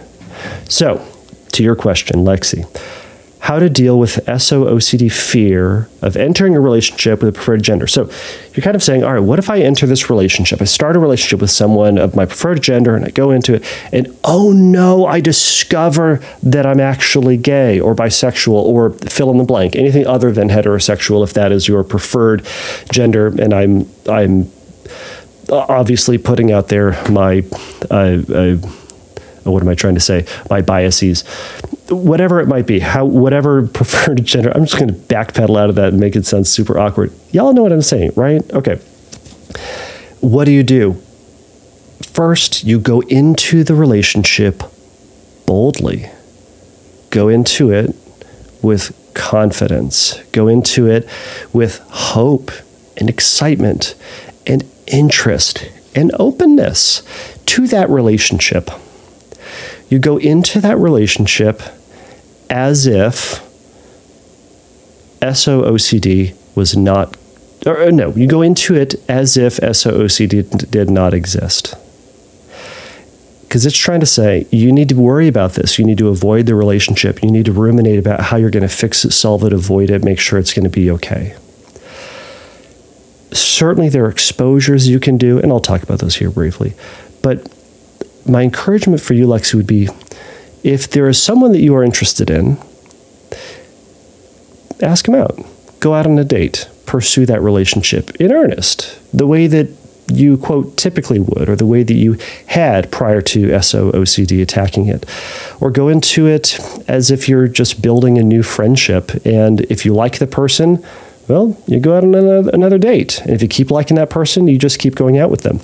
So, 0.68 1.06
to 1.54 1.64
your 1.64 1.76
question, 1.76 2.20
Lexi, 2.20 2.66
how 3.40 3.58
to 3.58 3.70
deal 3.70 3.98
with 3.98 4.16
SOOCD 4.26 5.12
fear 5.12 5.90
of 6.02 6.18
entering 6.18 6.56
a 6.56 6.60
relationship 6.60 7.22
with 7.22 7.30
a 7.30 7.32
preferred 7.32 7.64
gender. 7.64 7.88
So 7.88 8.10
you're 8.54 8.64
kind 8.64 8.76
of 8.76 8.84
saying, 8.84 9.04
all 9.04 9.14
right, 9.14 9.24
what 9.24 9.40
if 9.40 9.50
I 9.50 9.60
enter 9.60 9.88
this 9.88 10.10
relationship? 10.10 10.62
I 10.62 10.66
start 10.66 10.98
a 10.98 11.00
relationship 11.00 11.40
with 11.40 11.50
someone 11.50 11.98
of 11.98 12.16
my 12.16 12.26
preferred 12.26 12.62
gender 12.62 12.96
and 12.96 13.06
I 13.06 13.10
go 13.10 13.32
into 13.32 13.56
it, 13.56 13.64
and 13.94 14.16
oh 14.26 14.52
no, 14.52 15.06
I 15.06 15.22
discover 15.22 16.22
that 16.44 16.66
I'm 16.66 16.82
actually 16.82 17.38
gay 17.38 17.80
or 17.80 17.96
bisexual 17.96 18.52
or 18.52 18.92
fill 18.92 19.32
in 19.32 19.38
the 19.38 19.46
blank, 19.46 19.76
anything 19.76 20.06
other 20.06 20.32
than 20.32 20.50
heterosexual 20.50 21.24
if 21.24 21.34
that 21.34 21.52
is 21.52 21.68
your 21.68 21.84
preferred 21.84 22.46
gender. 22.92 23.28
And 23.28 23.54
I'm, 23.54 23.90
I'm, 24.08 24.52
obviously 25.52 26.18
putting 26.20 26.52
out 26.52 26.68
there 26.68 26.92
my 27.10 27.44
uh, 27.90 28.22
uh, 28.32 28.58
what 29.52 29.64
am 29.64 29.70
I 29.70 29.76
trying 29.76 29.96
to 29.96 30.00
say? 30.00 30.26
My 30.50 30.62
biases, 30.62 31.24
whatever 31.90 32.40
it 32.40 32.48
might 32.48 32.68
be, 32.68 32.80
how 32.80 33.06
whatever 33.06 33.68
preferred 33.74 34.26
gender. 34.26 34.52
I'm 34.56 34.66
just 34.66 34.78
going 34.78 34.90
to 34.90 34.94
backpedal 34.94 35.60
out 35.60 35.70
of 35.70 35.76
that 35.76 35.90
and 35.90 36.00
make 36.00 36.16
it 36.16 36.26
sound 36.26 36.48
super 36.48 36.78
awkward. 36.78 37.12
Y'all 37.32 37.54
know 37.54 37.64
what 37.64 37.72
I'm 37.72 37.82
saying, 37.82 38.12
right? 38.16 38.42
Okay. 38.52 38.76
What 40.22 40.46
do 40.46 40.52
you 40.52 40.64
do? 40.64 40.94
First, 42.14 42.64
you 42.64 42.80
go 42.80 43.02
into 43.02 43.64
the 43.64 43.76
relationship 43.76 44.64
boldly. 45.46 46.10
Go 47.10 47.30
into 47.30 47.72
it 47.72 47.96
with 48.62 48.96
confidence. 49.14 50.22
Go 50.32 50.48
into 50.48 50.88
it 50.88 51.08
with 51.54 51.80
hope 51.90 52.52
and 52.98 53.10
excitement 53.10 53.96
and 54.46 54.64
interest 54.88 55.70
and 55.96 56.12
openness 56.20 57.04
to 57.46 57.68
that 57.68 57.90
relationship. 57.90 58.70
You 59.90 60.00
go 60.00 60.18
into 60.18 60.62
that 60.62 60.78
relationship 60.78 61.62
as 62.50 62.86
if 62.86 63.46
SOOCD 65.22 66.36
was 66.56 66.78
not, 66.78 67.18
or 67.66 67.82
uh, 67.82 67.90
no, 67.90 68.12
you 68.12 68.28
go 68.28 68.42
into 68.42 68.76
it 68.76 68.96
as 69.10 69.36
if 69.36 69.58
SOOCD 69.58 70.70
did 70.70 70.90
not 70.90 71.14
exist. 71.14 71.76
Because 73.42 73.66
it's 73.66 73.78
trying 73.78 74.00
to 74.00 74.06
say 74.06 74.46
you 74.52 74.72
need 74.72 74.90
to 74.90 74.96
worry 74.96 75.28
about 75.28 75.54
this. 75.54 75.80
You 75.80 75.86
need 75.86 75.98
to 75.98 76.10
avoid 76.10 76.46
the 76.46 76.54
relationship. 76.54 77.24
You 77.24 77.32
need 77.32 77.46
to 77.46 77.52
ruminate 77.52 77.98
about 77.98 78.20
how 78.20 78.38
you're 78.38 78.52
going 78.52 78.62
to 78.62 78.70
fix 78.70 79.04
it, 79.04 79.12
solve 79.12 79.44
it, 79.44 79.54
avoid 79.54 79.90
it, 79.90 80.04
make 80.04 80.20
sure 80.20 80.38
it's 80.38 80.54
going 80.54 80.66
to 80.66 80.70
be 80.70 80.92
okay. 80.92 81.36
Certainly, 83.32 83.90
there 83.90 84.06
are 84.06 84.10
exposures 84.10 84.88
you 84.88 85.00
can 85.00 85.18
do, 85.18 85.40
and 85.40 85.52
I'll 85.52 85.60
talk 85.60 85.82
about 85.82 85.98
those 86.00 86.16
here 86.16 86.30
briefly. 86.30 86.74
But 87.24 87.52
my 88.26 88.44
encouragement 88.44 89.02
for 89.02 89.14
you, 89.14 89.28
Lexi, 89.28 89.56
would 89.56 89.68
be 89.68 89.90
if 90.64 90.90
there 90.90 91.08
is 91.08 91.22
someone 91.22 91.52
that 91.54 91.62
you 91.62 91.76
are 91.76 91.84
interested 91.84 92.30
in, 92.30 92.58
ask 94.82 95.06
them 95.06 95.16
out. 95.16 95.40
Go 95.80 95.94
out 95.94 96.06
on 96.06 96.20
a 96.20 96.24
date. 96.24 96.70
Pursue 96.86 97.26
that 97.28 97.42
relationship 97.42 98.16
in 98.16 98.32
earnest, 98.32 99.00
the 99.16 99.28
way 99.28 99.48
that 99.48 99.70
you, 100.12 100.38
quote, 100.38 100.76
typically 100.76 101.20
would, 101.20 101.48
or 101.48 101.56
the 101.56 101.66
way 101.66 101.84
that 101.84 101.94
you 101.94 102.18
had 102.48 102.92
prior 102.92 103.22
to 103.22 103.50
SOOCD 103.50 104.42
attacking 104.42 104.88
it. 104.88 105.06
Or 105.62 105.70
go 105.70 105.88
into 105.88 106.26
it 106.26 106.60
as 106.88 107.12
if 107.12 107.30
you're 107.30 107.48
just 107.48 107.82
building 107.82 108.18
a 108.18 108.24
new 108.24 108.42
friendship. 108.42 109.12
And 109.24 109.62
if 109.62 109.86
you 109.86 109.94
like 109.94 110.18
the 110.18 110.26
person, 110.26 110.84
well, 111.30 111.56
you 111.68 111.80
go 111.80 111.96
out 111.96 112.04
on 112.04 112.16
another, 112.16 112.50
another 112.50 112.78
date. 112.80 113.22
And 113.22 113.30
if 113.30 113.42
you 113.42 113.48
keep 113.48 113.70
liking 113.70 113.96
that 113.96 114.10
person, 114.10 114.48
you 114.48 114.58
just 114.58 114.80
keep 114.80 114.96
going 114.96 115.18
out 115.18 115.30
with 115.30 115.42
them. 115.42 115.58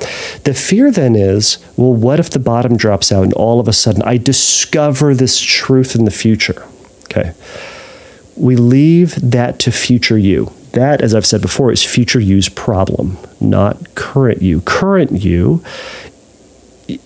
The 0.44 0.54
fear 0.54 0.92
then 0.92 1.16
is 1.16 1.58
well, 1.76 1.94
what 1.94 2.20
if 2.20 2.30
the 2.30 2.40
bottom 2.40 2.78
drops 2.78 3.12
out 3.12 3.24
and 3.24 3.34
all 3.34 3.60
of 3.60 3.68
a 3.68 3.74
sudden 3.74 4.04
I 4.04 4.18
discover 4.18 5.16
this 5.16 5.42
truth 5.42 5.96
in 5.96 6.06
the 6.06 6.12
future? 6.12 6.68
Okay. 7.06 7.34
We 8.38 8.56
leave 8.56 9.16
that 9.32 9.60
to 9.60 9.72
future 9.72 10.18
you. 10.18 10.54
That, 10.74 11.02
as 11.02 11.16
I've 11.16 11.26
said 11.26 11.42
before, 11.42 11.72
is 11.72 11.84
future 11.84 12.20
you's 12.20 12.50
problem, 12.50 13.18
not 13.40 13.96
current 13.96 14.42
you. 14.42 14.60
Current 14.62 15.14
you 15.14 15.64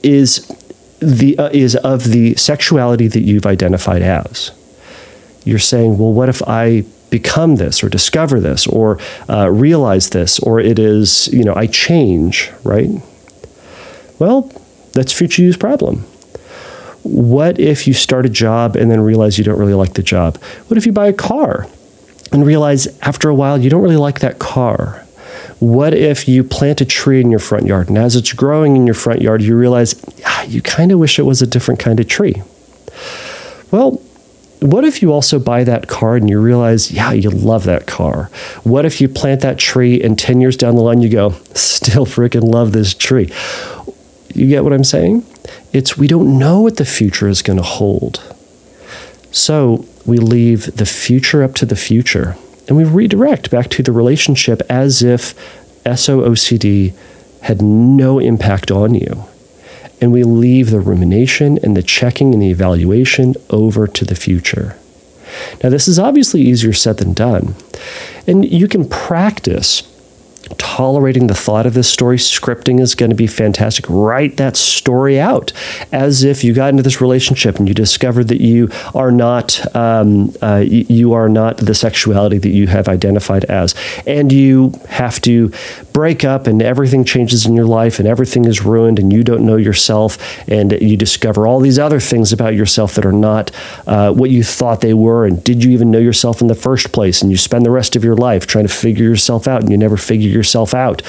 is 0.03 0.47
the 0.99 1.37
uh, 1.37 1.49
is 1.53 1.75
of 1.75 2.05
the 2.05 2.35
sexuality 2.35 3.07
that 3.07 3.21
you've 3.21 3.45
identified 3.45 4.01
as. 4.01 4.51
You're 5.45 5.59
saying, 5.59 5.97
well, 5.97 6.11
what 6.11 6.29
if 6.29 6.41
I 6.47 6.83
become 7.09 7.55
this 7.55 7.83
or 7.83 7.89
discover 7.89 8.39
this 8.39 8.67
or 8.67 8.99
uh, 9.29 9.49
realize 9.49 10.09
this 10.09 10.39
or 10.39 10.59
it 10.59 10.79
is 10.79 11.27
you 11.33 11.43
know 11.43 11.55
I 11.55 11.67
change, 11.67 12.51
right? 12.63 12.89
Well, 14.19 14.51
that's 14.93 15.13
future 15.13 15.41
use 15.41 15.57
problem. 15.57 16.05
What 17.03 17.59
if 17.59 17.87
you 17.87 17.93
start 17.93 18.25
a 18.25 18.29
job 18.29 18.75
and 18.75 18.91
then 18.91 18.99
realize 19.01 19.37
you 19.37 19.43
don't 19.43 19.57
really 19.57 19.73
like 19.73 19.93
the 19.93 20.03
job? 20.03 20.37
What 20.67 20.77
if 20.77 20.85
you 20.85 20.91
buy 20.91 21.07
a 21.07 21.13
car 21.13 21.67
and 22.31 22.45
realize 22.45 22.87
after 22.99 23.29
a 23.29 23.35
while 23.35 23.57
you 23.57 23.69
don't 23.69 23.81
really 23.81 23.97
like 23.97 24.19
that 24.19 24.39
car? 24.39 25.05
What 25.59 25.93
if 25.93 26.27
you 26.27 26.43
plant 26.43 26.81
a 26.81 26.85
tree 26.85 27.19
in 27.21 27.29
your 27.31 27.39
front 27.39 27.65
yard 27.65 27.89
and 27.89 27.97
as 27.97 28.15
it's 28.15 28.33
growing 28.33 28.75
in 28.75 28.85
your 28.85 28.95
front 28.95 29.21
yard, 29.21 29.41
you 29.41 29.57
realize 29.57 30.01
ah, 30.25 30.43
you 30.43 30.61
kind 30.61 30.91
of 30.91 30.99
wish 30.99 31.19
it 31.19 31.23
was 31.23 31.41
a 31.41 31.47
different 31.47 31.79
kind 31.79 31.99
of 31.99 32.07
tree? 32.07 32.41
Well, 33.71 34.01
what 34.59 34.83
if 34.83 35.01
you 35.01 35.13
also 35.13 35.39
buy 35.39 35.63
that 35.63 35.87
car 35.87 36.15
and 36.15 36.29
you 36.29 36.39
realize, 36.39 36.91
yeah, 36.91 37.13
you 37.13 37.29
love 37.29 37.63
that 37.63 37.87
car? 37.87 38.29
What 38.63 38.85
if 38.85 38.99
you 38.99 39.07
plant 39.07 39.41
that 39.41 39.57
tree 39.57 40.01
and 40.01 40.19
10 40.19 40.41
years 40.41 40.57
down 40.57 40.75
the 40.75 40.81
line 40.81 41.01
you 41.01 41.09
go, 41.09 41.29
still 41.53 42.05
freaking 42.05 42.43
love 42.43 42.73
this 42.73 42.93
tree? 42.93 43.31
You 44.33 44.47
get 44.47 44.63
what 44.63 44.73
I'm 44.73 44.83
saying? 44.83 45.25
It's 45.71 45.97
we 45.97 46.07
don't 46.07 46.37
know 46.37 46.61
what 46.61 46.77
the 46.77 46.85
future 46.85 47.27
is 47.27 47.41
going 47.41 47.57
to 47.57 47.63
hold. 47.63 48.21
So 49.31 49.85
we 50.05 50.17
leave 50.17 50.75
the 50.75 50.85
future 50.85 51.43
up 51.43 51.55
to 51.55 51.65
the 51.65 51.75
future 51.75 52.35
and 52.67 52.77
we 52.77 52.83
redirect 52.83 53.49
back 53.49 53.69
to 53.69 53.83
the 53.83 53.91
relationship 53.91 54.61
as 54.69 55.01
if 55.01 55.33
SOOCD 55.85 56.93
had 57.41 57.61
no 57.61 58.19
impact 58.19 58.71
on 58.71 58.93
you. 58.93 59.25
And 60.01 60.11
we 60.11 60.23
leave 60.23 60.69
the 60.69 60.79
rumination 60.79 61.59
and 61.63 61.75
the 61.75 61.83
checking 61.83 62.33
and 62.33 62.41
the 62.41 62.51
evaluation 62.51 63.35
over 63.49 63.87
to 63.87 64.05
the 64.05 64.15
future. 64.15 64.77
Now, 65.63 65.69
this 65.69 65.87
is 65.87 65.99
obviously 65.99 66.41
easier 66.41 66.73
said 66.73 66.97
than 66.97 67.13
done. 67.13 67.55
And 68.25 68.49
you 68.49 68.67
can 68.67 68.87
practice 68.87 69.81
tolerating 70.57 71.27
the 71.27 71.35
thought 71.35 71.65
of 71.65 71.73
this 71.73 71.89
story. 71.89 72.17
Scripting 72.17 72.79
is 72.79 72.95
going 72.95 73.09
to 73.09 73.15
be 73.15 73.27
fantastic. 73.27 73.85
Write 73.89 74.37
that 74.37 74.57
story 74.57 75.19
out 75.19 75.51
as 75.91 76.23
if 76.23 76.43
you 76.43 76.53
got 76.53 76.69
into 76.69 76.83
this 76.83 77.01
relationship 77.01 77.57
and 77.57 77.67
you 77.67 77.73
discovered 77.73 78.27
that 78.29 78.41
you 78.41 78.69
are 78.95 79.11
not 79.11 79.75
um, 79.75 80.33
uh, 80.41 80.63
you 80.65 81.13
are 81.13 81.29
not 81.29 81.57
the 81.57 81.75
sexuality 81.75 82.37
that 82.37 82.49
you 82.49 82.67
have 82.67 82.87
identified 82.87 83.45
as, 83.45 83.75
and 84.07 84.31
you 84.31 84.73
have 84.87 85.21
to 85.21 85.51
break 85.93 86.23
up 86.23 86.47
and 86.47 86.61
everything 86.61 87.03
changes 87.03 87.45
in 87.45 87.55
your 87.55 87.65
life 87.65 87.99
and 87.99 88.07
everything 88.07 88.45
is 88.45 88.63
ruined 88.63 88.99
and 88.99 89.11
you 89.11 89.23
don't 89.23 89.45
know 89.45 89.57
yourself 89.57 90.17
and 90.47 90.71
you 90.81 90.95
discover 90.95 91.45
all 91.45 91.59
these 91.59 91.77
other 91.77 91.99
things 91.99 92.31
about 92.31 92.55
yourself 92.55 92.95
that 92.95 93.05
are 93.05 93.11
not 93.11 93.51
uh, 93.85 94.09
what 94.11 94.29
you 94.29 94.41
thought 94.41 94.79
they 94.79 94.93
were 94.93 95.25
and 95.25 95.43
did 95.43 95.61
you 95.61 95.71
even 95.71 95.91
know 95.91 95.99
yourself 95.99 96.39
in 96.39 96.47
the 96.47 96.55
first 96.55 96.93
place 96.93 97.21
and 97.21 97.31
you 97.31 97.37
spend 97.37 97.65
the 97.65 97.71
rest 97.71 97.97
of 97.97 98.03
your 98.03 98.15
life 98.15 98.47
trying 98.47 98.65
to 98.65 98.73
figure 98.73 99.03
yourself 99.03 99.45
out 99.45 99.61
and 99.61 99.71
you 99.71 99.77
never 99.77 99.97
figure 99.97 100.29
yourself 100.39 100.73
out 100.73 101.01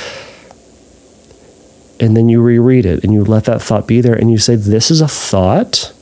and 1.98 2.16
then 2.16 2.28
you 2.28 2.42
reread 2.42 2.84
it 2.84 3.04
and 3.04 3.12
you 3.12 3.24
let 3.24 3.44
that 3.44 3.62
thought 3.62 3.86
be 3.86 4.00
there 4.00 4.14
and 4.14 4.30
you 4.30 4.38
say 4.38 4.56
this 4.56 4.90
is 4.90 5.00
a 5.00 5.08
thought 5.08 5.92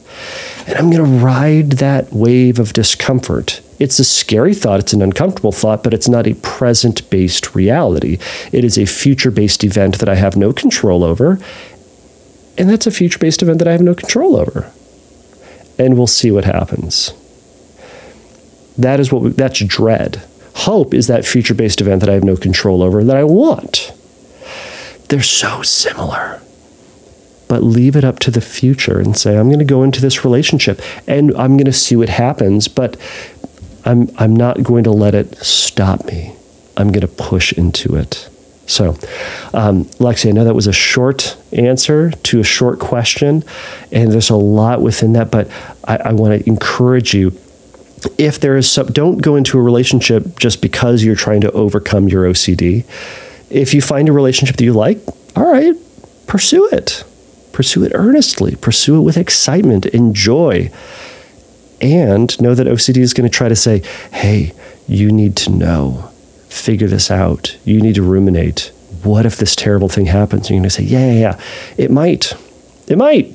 and 0.66 0.76
I'm 0.76 0.90
going 0.90 1.04
to 1.04 1.24
ride 1.24 1.72
that 1.72 2.12
wave 2.12 2.58
of 2.58 2.72
discomfort 2.72 3.60
it's 3.78 3.98
a 4.00 4.04
scary 4.04 4.54
thought, 4.54 4.80
it's 4.80 4.92
an 4.92 5.02
uncomfortable 5.02 5.52
thought, 5.52 5.84
but 5.84 5.94
it's 5.94 6.08
not 6.08 6.26
a 6.26 6.34
present 6.34 7.08
based 7.10 7.54
reality. 7.54 8.18
It 8.50 8.64
is 8.64 8.76
a 8.76 8.86
future 8.86 9.30
based 9.30 9.62
event 9.62 9.98
that 9.98 10.08
I 10.08 10.16
have 10.16 10.36
no 10.36 10.52
control 10.52 11.04
over. 11.04 11.38
And 12.56 12.68
that's 12.68 12.88
a 12.88 12.90
future 12.90 13.20
based 13.20 13.40
event 13.40 13.60
that 13.60 13.68
I 13.68 13.72
have 13.72 13.82
no 13.82 13.94
control 13.94 14.36
over. 14.36 14.72
And 15.78 15.96
we'll 15.96 16.08
see 16.08 16.32
what 16.32 16.44
happens. 16.44 17.12
That 18.76 18.98
is 18.98 19.12
what 19.12 19.22
we, 19.22 19.30
that's 19.30 19.60
dread. 19.60 20.22
Hope 20.58 20.92
is 20.92 21.06
that 21.06 21.24
future 21.24 21.54
based 21.54 21.80
event 21.80 22.00
that 22.00 22.10
I 22.10 22.14
have 22.14 22.24
no 22.24 22.36
control 22.36 22.82
over 22.82 23.02
that 23.04 23.16
I 23.16 23.24
want. 23.24 23.92
They're 25.08 25.22
so 25.22 25.62
similar 25.62 26.40
but 27.48 27.62
leave 27.62 27.96
it 27.96 28.04
up 28.04 28.18
to 28.20 28.30
the 28.30 28.40
future 28.40 29.00
and 29.00 29.16
say, 29.16 29.36
I'm 29.36 29.48
going 29.48 29.58
to 29.58 29.64
go 29.64 29.82
into 29.82 30.00
this 30.00 30.24
relationship 30.24 30.80
and 31.06 31.34
I'm 31.34 31.56
going 31.56 31.64
to 31.64 31.72
see 31.72 31.96
what 31.96 32.10
happens. 32.10 32.68
But 32.68 32.96
I'm, 33.84 34.10
I'm 34.18 34.36
not 34.36 34.62
going 34.62 34.84
to 34.84 34.90
let 34.90 35.14
it 35.14 35.36
stop 35.38 36.04
me. 36.04 36.36
I'm 36.76 36.92
going 36.92 37.00
to 37.00 37.08
push 37.08 37.52
into 37.54 37.96
it. 37.96 38.28
So, 38.66 38.90
um, 39.54 39.86
Lexi, 39.96 40.28
I 40.28 40.32
know 40.32 40.44
that 40.44 40.54
was 40.54 40.66
a 40.66 40.74
short 40.74 41.38
answer 41.52 42.10
to 42.10 42.40
a 42.40 42.44
short 42.44 42.78
question, 42.78 43.42
and 43.90 44.12
there's 44.12 44.28
a 44.28 44.36
lot 44.36 44.82
within 44.82 45.14
that, 45.14 45.30
but 45.30 45.50
I, 45.84 45.96
I 45.96 46.12
want 46.12 46.38
to 46.38 46.46
encourage 46.46 47.14
you 47.14 47.30
if 48.18 48.40
there 48.40 48.56
is 48.56 48.70
some, 48.70 48.86
don't 48.88 49.18
go 49.18 49.36
into 49.36 49.58
a 49.58 49.62
relationship 49.62 50.38
just 50.38 50.60
because 50.62 51.02
you're 51.02 51.16
trying 51.16 51.40
to 51.42 51.52
overcome 51.52 52.08
your 52.08 52.24
OCD. 52.24 52.84
If 53.50 53.74
you 53.74 53.80
find 53.80 54.08
a 54.08 54.12
relationship 54.12 54.56
that 54.56 54.64
you 54.64 54.72
like, 54.72 54.98
all 55.36 55.50
right, 55.50 55.74
pursue 56.26 56.68
it. 56.72 57.04
Pursue 57.52 57.84
it 57.84 57.92
earnestly, 57.94 58.54
pursue 58.56 58.98
it 58.98 59.02
with 59.02 59.16
excitement, 59.16 59.86
enjoy 59.86 60.70
and 61.80 62.40
know 62.40 62.54
that 62.54 62.66
OCD 62.66 62.98
is 62.98 63.14
going 63.14 63.28
to 63.28 63.34
try 63.34 63.48
to 63.48 63.56
say, 63.56 63.82
hey, 64.12 64.52
you 64.86 65.12
need 65.12 65.36
to 65.36 65.50
know, 65.50 66.10
figure 66.48 66.88
this 66.88 67.10
out. 67.10 67.56
You 67.64 67.80
need 67.80 67.94
to 67.96 68.02
ruminate. 68.02 68.72
What 69.02 69.26
if 69.26 69.36
this 69.36 69.54
terrible 69.54 69.88
thing 69.88 70.06
happens? 70.06 70.48
And 70.48 70.50
you're 70.50 70.60
going 70.60 70.70
to 70.70 70.74
say, 70.74 70.84
yeah, 70.84 71.12
yeah, 71.12 71.20
yeah. 71.20 71.40
It 71.76 71.90
might. 71.90 72.34
It 72.88 72.98
might. 72.98 73.34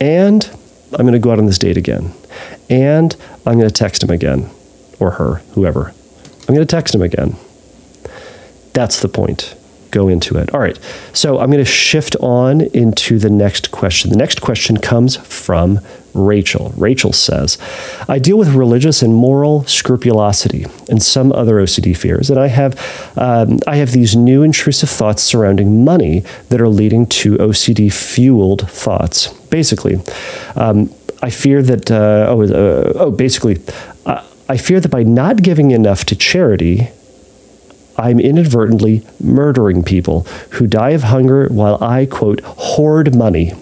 And 0.00 0.48
I'm 0.92 1.06
going 1.06 1.12
to 1.12 1.18
go 1.18 1.30
out 1.30 1.38
on 1.38 1.46
this 1.46 1.58
date 1.58 1.76
again. 1.76 2.12
And 2.68 3.14
I'm 3.44 3.58
going 3.58 3.68
to 3.68 3.74
text 3.74 4.02
him 4.02 4.10
again, 4.10 4.50
or 4.98 5.12
her, 5.12 5.36
whoever. 5.54 5.92
I'm 6.48 6.54
going 6.54 6.66
to 6.66 6.66
text 6.66 6.94
him 6.94 7.02
again. 7.02 7.36
That's 8.72 9.00
the 9.00 9.08
point 9.08 9.56
go 9.96 10.08
into 10.08 10.36
it. 10.36 10.52
All 10.52 10.60
right. 10.60 10.78
So 11.12 11.38
I'm 11.38 11.50
going 11.50 11.64
to 11.64 11.70
shift 11.70 12.16
on 12.20 12.60
into 12.60 13.18
the 13.18 13.30
next 13.30 13.70
question. 13.70 14.10
The 14.10 14.16
next 14.16 14.42
question 14.42 14.76
comes 14.76 15.16
from 15.16 15.80
Rachel. 16.12 16.72
Rachel 16.76 17.12
says, 17.12 17.58
I 18.08 18.18
deal 18.18 18.36
with 18.36 18.54
religious 18.54 19.02
and 19.02 19.14
moral 19.14 19.64
scrupulosity 19.64 20.66
and 20.88 21.02
some 21.02 21.32
other 21.32 21.56
OCD 21.56 21.96
fears, 21.96 22.30
and 22.30 22.38
I 22.38 22.48
have 22.48 22.72
um, 23.16 23.58
I 23.66 23.76
have 23.76 23.92
these 23.92 24.16
new 24.16 24.42
intrusive 24.42 24.88
thoughts 24.88 25.22
surrounding 25.22 25.84
money 25.84 26.24
that 26.48 26.60
are 26.60 26.68
leading 26.68 27.06
to 27.06 27.36
OCD 27.36 27.92
fueled 27.92 28.70
thoughts. 28.70 29.28
Basically, 29.48 29.96
um, 30.54 30.90
I 31.26 31.30
fear 31.30 31.60
that 31.60 31.90
uh, 31.90 32.26
oh 32.28 32.42
uh, 32.42 32.92
oh 32.94 33.10
basically. 33.10 33.58
Uh, 34.06 34.22
I 34.48 34.56
fear 34.56 34.78
that 34.78 34.90
by 34.90 35.02
not 35.02 35.42
giving 35.42 35.72
enough 35.72 36.04
to 36.04 36.14
charity, 36.14 36.90
I'm 37.98 38.20
inadvertently 38.20 39.02
murdering 39.20 39.82
people 39.82 40.20
who 40.52 40.68
die 40.68 40.90
of 40.90 41.02
hunger 41.02 41.48
while 41.48 41.82
I, 41.82 42.06
quote, 42.06 42.42
hoard 42.42 43.16
money, 43.16 43.54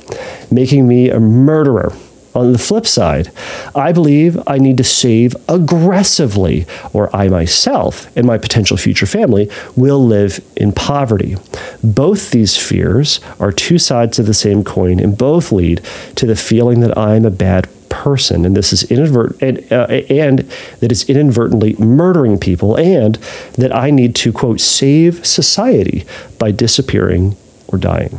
making 0.50 0.86
me 0.86 1.08
a 1.08 1.18
murderer. 1.18 1.96
On 2.34 2.52
the 2.52 2.58
flip 2.58 2.86
side, 2.86 3.30
I 3.76 3.92
believe 3.92 4.42
I 4.46 4.58
need 4.58 4.76
to 4.78 4.84
save 4.84 5.36
aggressively, 5.48 6.66
or 6.92 7.14
I 7.14 7.28
myself 7.28 8.14
and 8.16 8.26
my 8.26 8.38
potential 8.38 8.76
future 8.76 9.06
family 9.06 9.48
will 9.76 10.04
live 10.04 10.44
in 10.56 10.72
poverty. 10.72 11.36
Both 11.82 12.32
these 12.32 12.56
fears 12.56 13.20
are 13.38 13.52
two 13.52 13.78
sides 13.78 14.18
of 14.18 14.26
the 14.26 14.34
same 14.34 14.64
coin, 14.64 14.98
and 14.98 15.16
both 15.16 15.52
lead 15.52 15.80
to 16.16 16.26
the 16.26 16.36
feeling 16.36 16.80
that 16.80 16.98
I'm 16.98 17.24
a 17.24 17.30
bad 17.30 17.68
person, 17.88 18.44
and 18.44 18.56
this 18.56 18.72
is 18.72 18.82
inadvertent, 18.90 19.40
and, 19.40 19.72
uh, 19.72 19.86
and 20.12 20.40
that 20.80 20.90
is 20.90 21.08
inadvertently 21.08 21.76
murdering 21.78 22.38
people, 22.38 22.74
and 22.76 23.14
that 23.56 23.72
I 23.72 23.90
need 23.90 24.16
to, 24.16 24.32
quote, 24.32 24.60
save 24.60 25.24
society 25.24 26.04
by 26.40 26.50
disappearing 26.50 27.36
or 27.68 27.78
dying. 27.78 28.18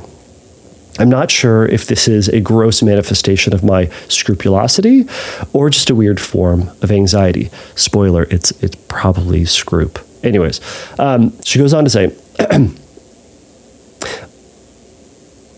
I'm 0.97 1.09
not 1.09 1.29
sure 1.29 1.65
if 1.65 1.87
this 1.87 2.07
is 2.07 2.29
a 2.29 2.39
gross 2.39 2.81
manifestation 2.81 3.53
of 3.53 3.63
my 3.63 3.87
scrupulosity 4.07 5.05
or 5.51 5.69
just 5.69 5.89
a 5.89 5.95
weird 5.95 6.19
form 6.21 6.69
of 6.81 6.91
anxiety. 6.91 7.49
Spoiler, 7.75 8.23
it's 8.23 8.51
it's 8.63 8.77
probably 8.87 9.41
scroop. 9.41 10.01
Anyways, 10.23 10.61
um, 10.99 11.33
she 11.43 11.59
goes 11.59 11.73
on 11.73 11.83
to 11.83 11.89
say, 11.89 12.15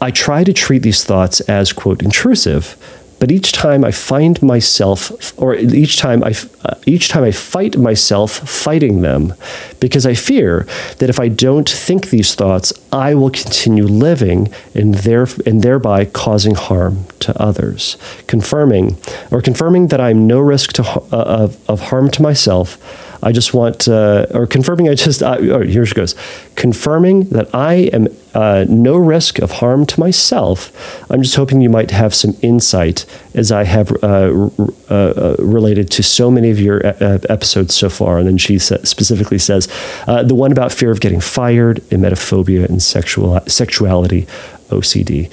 I 0.01 0.12
try 0.12 0.44
to 0.44 0.53
treat 0.53 0.84
these 0.84 1.03
thoughts 1.03 1.39
as 1.41 1.72
quote 1.72 2.01
intrusive, 2.01 2.75
but 3.20 3.32
each 3.32 3.52
time 3.52 3.84
I 3.84 3.92
find 3.92 4.42
myself, 4.42 5.34
or 5.38 5.56
each 5.56 5.98
time 5.98 6.24
I, 6.24 6.36
uh, 6.64 6.76
each 6.86 7.10
time 7.10 7.24
I 7.24 7.32
fight 7.32 7.78
myself 7.78 8.32
fighting 8.32 9.02
them, 9.02 9.34
because 9.80 10.06
I 10.06 10.14
fear 10.14 10.68
that 11.00 11.10
if 11.10 11.20
I 11.20 11.28
don't 11.28 11.70
think 11.70 12.10
these 12.10 12.36
thoughts, 12.36 12.74
I 12.92 13.16
will 13.16 13.32
continue 13.32 13.86
living 13.86 14.50
and, 14.74 14.96
there, 14.96 15.28
and 15.46 15.62
thereby 15.62 16.06
causing 16.06 16.56
harm 16.56 17.06
to 17.20 17.40
others. 17.42 17.98
Confirming, 18.28 18.98
or 19.32 19.42
confirming 19.42 19.88
that 19.88 20.02
I'm 20.02 20.28
no 20.28 20.40
risk 20.40 20.74
to, 20.74 20.84
uh, 20.84 21.08
of, 21.12 21.70
of 21.70 21.82
harm 21.90 22.12
to 22.12 22.22
myself 22.22 22.78
I 23.24 23.32
just 23.32 23.54
want, 23.54 23.88
uh, 23.88 24.28
or 24.34 24.48
confirming, 24.48 24.90
I 24.90 24.96
just, 24.96 25.24
uh, 25.24 25.38
oh, 25.40 25.62
here 25.62 25.86
she 25.86 25.96
goes, 25.96 26.16
confirming 26.56 27.26
that 27.30 27.54
I 27.54 27.90
am 27.94 28.08
uh, 28.34 28.66
no 28.70 28.96
risk 28.96 29.40
of 29.40 29.52
harm 29.52 29.86
to 29.88 30.00
myself. 30.00 30.72
I'm 31.12 31.24
just 31.24 31.36
hoping 31.36 31.62
you 31.62 31.70
might 31.70 31.92
have 31.92 32.14
some 32.14 32.38
insight 32.42 33.06
as 33.34 33.52
I 33.52 33.64
have 33.64 33.92
uh, 34.04 34.50
uh, 34.90 34.94
uh, 34.94 35.36
related 35.40 35.90
to 35.92 36.04
so 36.04 36.30
many 36.30 36.52
of 36.52 36.60
your 36.60 36.86
episodes 36.86 37.74
so 37.74 37.90
far. 37.90 38.20
And 38.20 38.28
then 38.28 38.38
she 38.38 38.60
specifically 38.60 39.40
says 39.40 39.68
the 40.06 40.36
one 40.36 40.52
about 40.52 40.72
fear 40.72 40.92
of 40.92 41.00
getting 41.00 41.20
fired, 41.20 41.78
emetophobia, 41.90 42.70
and 42.70 42.82
sexual, 42.82 43.40
sexuality, 43.48 44.28
OCD. 44.70 45.32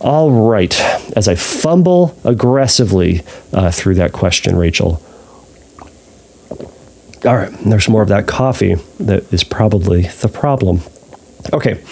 All 0.00 0.32
right, 0.32 0.78
as 1.16 1.28
I 1.28 1.36
fumble 1.36 2.18
aggressively 2.24 3.18
through 3.70 3.94
that 3.94 4.12
question, 4.12 4.56
Rachel, 4.56 5.00
all 7.24 7.36
right, 7.36 7.50
there's 7.64 7.88
more 7.88 8.02
of 8.02 8.08
that 8.08 8.26
coffee 8.26 8.74
that 9.00 9.32
is 9.32 9.44
probably 9.44 10.02
the 10.02 10.28
problem. 10.28 10.80
Okay. 11.52 11.82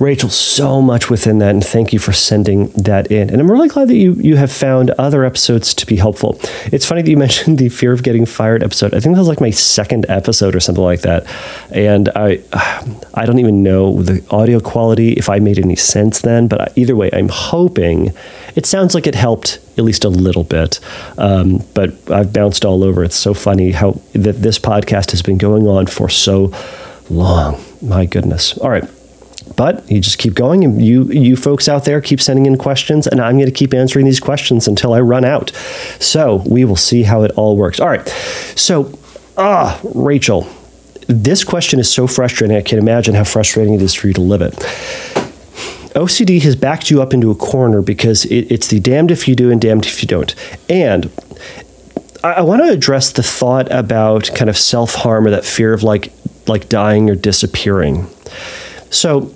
Rachel, 0.00 0.28
so 0.28 0.82
much 0.82 1.08
within 1.08 1.38
that, 1.38 1.50
and 1.50 1.64
thank 1.64 1.92
you 1.92 1.98
for 1.98 2.12
sending 2.12 2.68
that 2.70 3.12
in. 3.12 3.30
And 3.30 3.40
I'm 3.40 3.50
really 3.50 3.68
glad 3.68 3.88
that 3.88 3.96
you 3.96 4.14
you 4.14 4.36
have 4.36 4.50
found 4.50 4.90
other 4.90 5.24
episodes 5.24 5.72
to 5.74 5.86
be 5.86 5.96
helpful. 5.96 6.38
It's 6.66 6.86
funny 6.86 7.02
that 7.02 7.10
you 7.10 7.16
mentioned 7.28 7.58
the 7.58 7.68
fear 7.68 7.92
of 7.92 8.02
getting 8.02 8.26
fired 8.26 8.62
episode. 8.62 8.92
I 8.92 9.00
think 9.00 9.14
that 9.14 9.20
was 9.20 9.28
like 9.28 9.40
my 9.40 9.50
second 9.50 10.06
episode 10.08 10.56
or 10.56 10.60
something 10.60 10.82
like 10.82 11.02
that, 11.02 11.26
and 11.70 12.08
I 12.16 12.40
I 13.14 13.24
don't 13.24 13.38
even 13.38 13.62
know 13.62 14.02
the 14.02 14.24
audio 14.30 14.58
quality 14.58 15.12
if 15.12 15.28
I 15.28 15.38
made 15.38 15.58
any 15.58 15.76
sense 15.76 16.20
then. 16.20 16.48
But 16.48 16.76
either 16.76 16.96
way, 16.96 17.10
I'm 17.12 17.28
hoping 17.28 18.12
it 18.56 18.66
sounds 18.66 18.94
like 18.94 19.06
it 19.06 19.14
helped 19.14 19.60
at 19.78 19.84
least 19.84 20.04
a 20.04 20.08
little 20.08 20.44
bit. 20.44 20.80
Um, 21.18 21.62
but 21.74 21.92
I've 22.10 22.32
bounced 22.32 22.64
all 22.64 22.82
over. 22.82 23.04
It's 23.04 23.16
so 23.16 23.32
funny 23.34 23.70
how 23.70 24.00
that 24.12 24.42
this 24.42 24.58
podcast 24.58 25.12
has 25.12 25.22
been 25.22 25.38
going 25.38 25.66
on 25.68 25.86
for 25.86 26.08
so 26.08 26.52
long. 27.10 27.62
My 27.80 28.06
goodness. 28.06 28.58
All 28.58 28.70
right. 28.70 28.88
But 29.56 29.88
you 29.90 30.00
just 30.00 30.18
keep 30.18 30.34
going, 30.34 30.64
and 30.64 30.84
you 30.84 31.04
you 31.04 31.36
folks 31.36 31.68
out 31.68 31.84
there 31.84 32.00
keep 32.00 32.20
sending 32.20 32.46
in 32.46 32.58
questions, 32.58 33.06
and 33.06 33.20
I'm 33.20 33.36
going 33.36 33.46
to 33.46 33.52
keep 33.52 33.72
answering 33.72 34.04
these 34.04 34.20
questions 34.20 34.66
until 34.66 34.92
I 34.92 35.00
run 35.00 35.24
out. 35.24 35.50
So 36.00 36.42
we 36.46 36.64
will 36.64 36.76
see 36.76 37.02
how 37.04 37.22
it 37.22 37.30
all 37.32 37.56
works. 37.56 37.78
All 37.78 37.88
right. 37.88 38.06
So, 38.56 38.98
ah, 39.36 39.80
Rachel, 39.94 40.48
this 41.06 41.44
question 41.44 41.78
is 41.78 41.92
so 41.92 42.06
frustrating. 42.06 42.56
I 42.56 42.62
can 42.62 42.78
imagine 42.78 43.14
how 43.14 43.24
frustrating 43.24 43.74
it 43.74 43.82
is 43.82 43.94
for 43.94 44.08
you 44.08 44.14
to 44.14 44.20
live 44.20 44.42
it. 44.42 44.54
OCD 45.94 46.42
has 46.42 46.56
backed 46.56 46.90
you 46.90 47.00
up 47.00 47.14
into 47.14 47.30
a 47.30 47.36
corner 47.36 47.80
because 47.80 48.24
it, 48.24 48.50
it's 48.50 48.66
the 48.66 48.80
damned 48.80 49.12
if 49.12 49.28
you 49.28 49.36
do 49.36 49.50
and 49.50 49.60
damned 49.60 49.86
if 49.86 50.02
you 50.02 50.08
don't. 50.08 50.34
And 50.68 51.08
I, 52.24 52.32
I 52.32 52.40
want 52.40 52.62
to 52.62 52.68
address 52.68 53.12
the 53.12 53.22
thought 53.22 53.70
about 53.70 54.30
kind 54.34 54.50
of 54.50 54.58
self 54.58 54.94
harm 54.94 55.26
or 55.26 55.30
that 55.30 55.44
fear 55.44 55.72
of 55.72 55.82
like 55.82 56.12
like 56.48 56.68
dying 56.68 57.08
or 57.08 57.14
disappearing. 57.14 58.08
So 58.90 59.32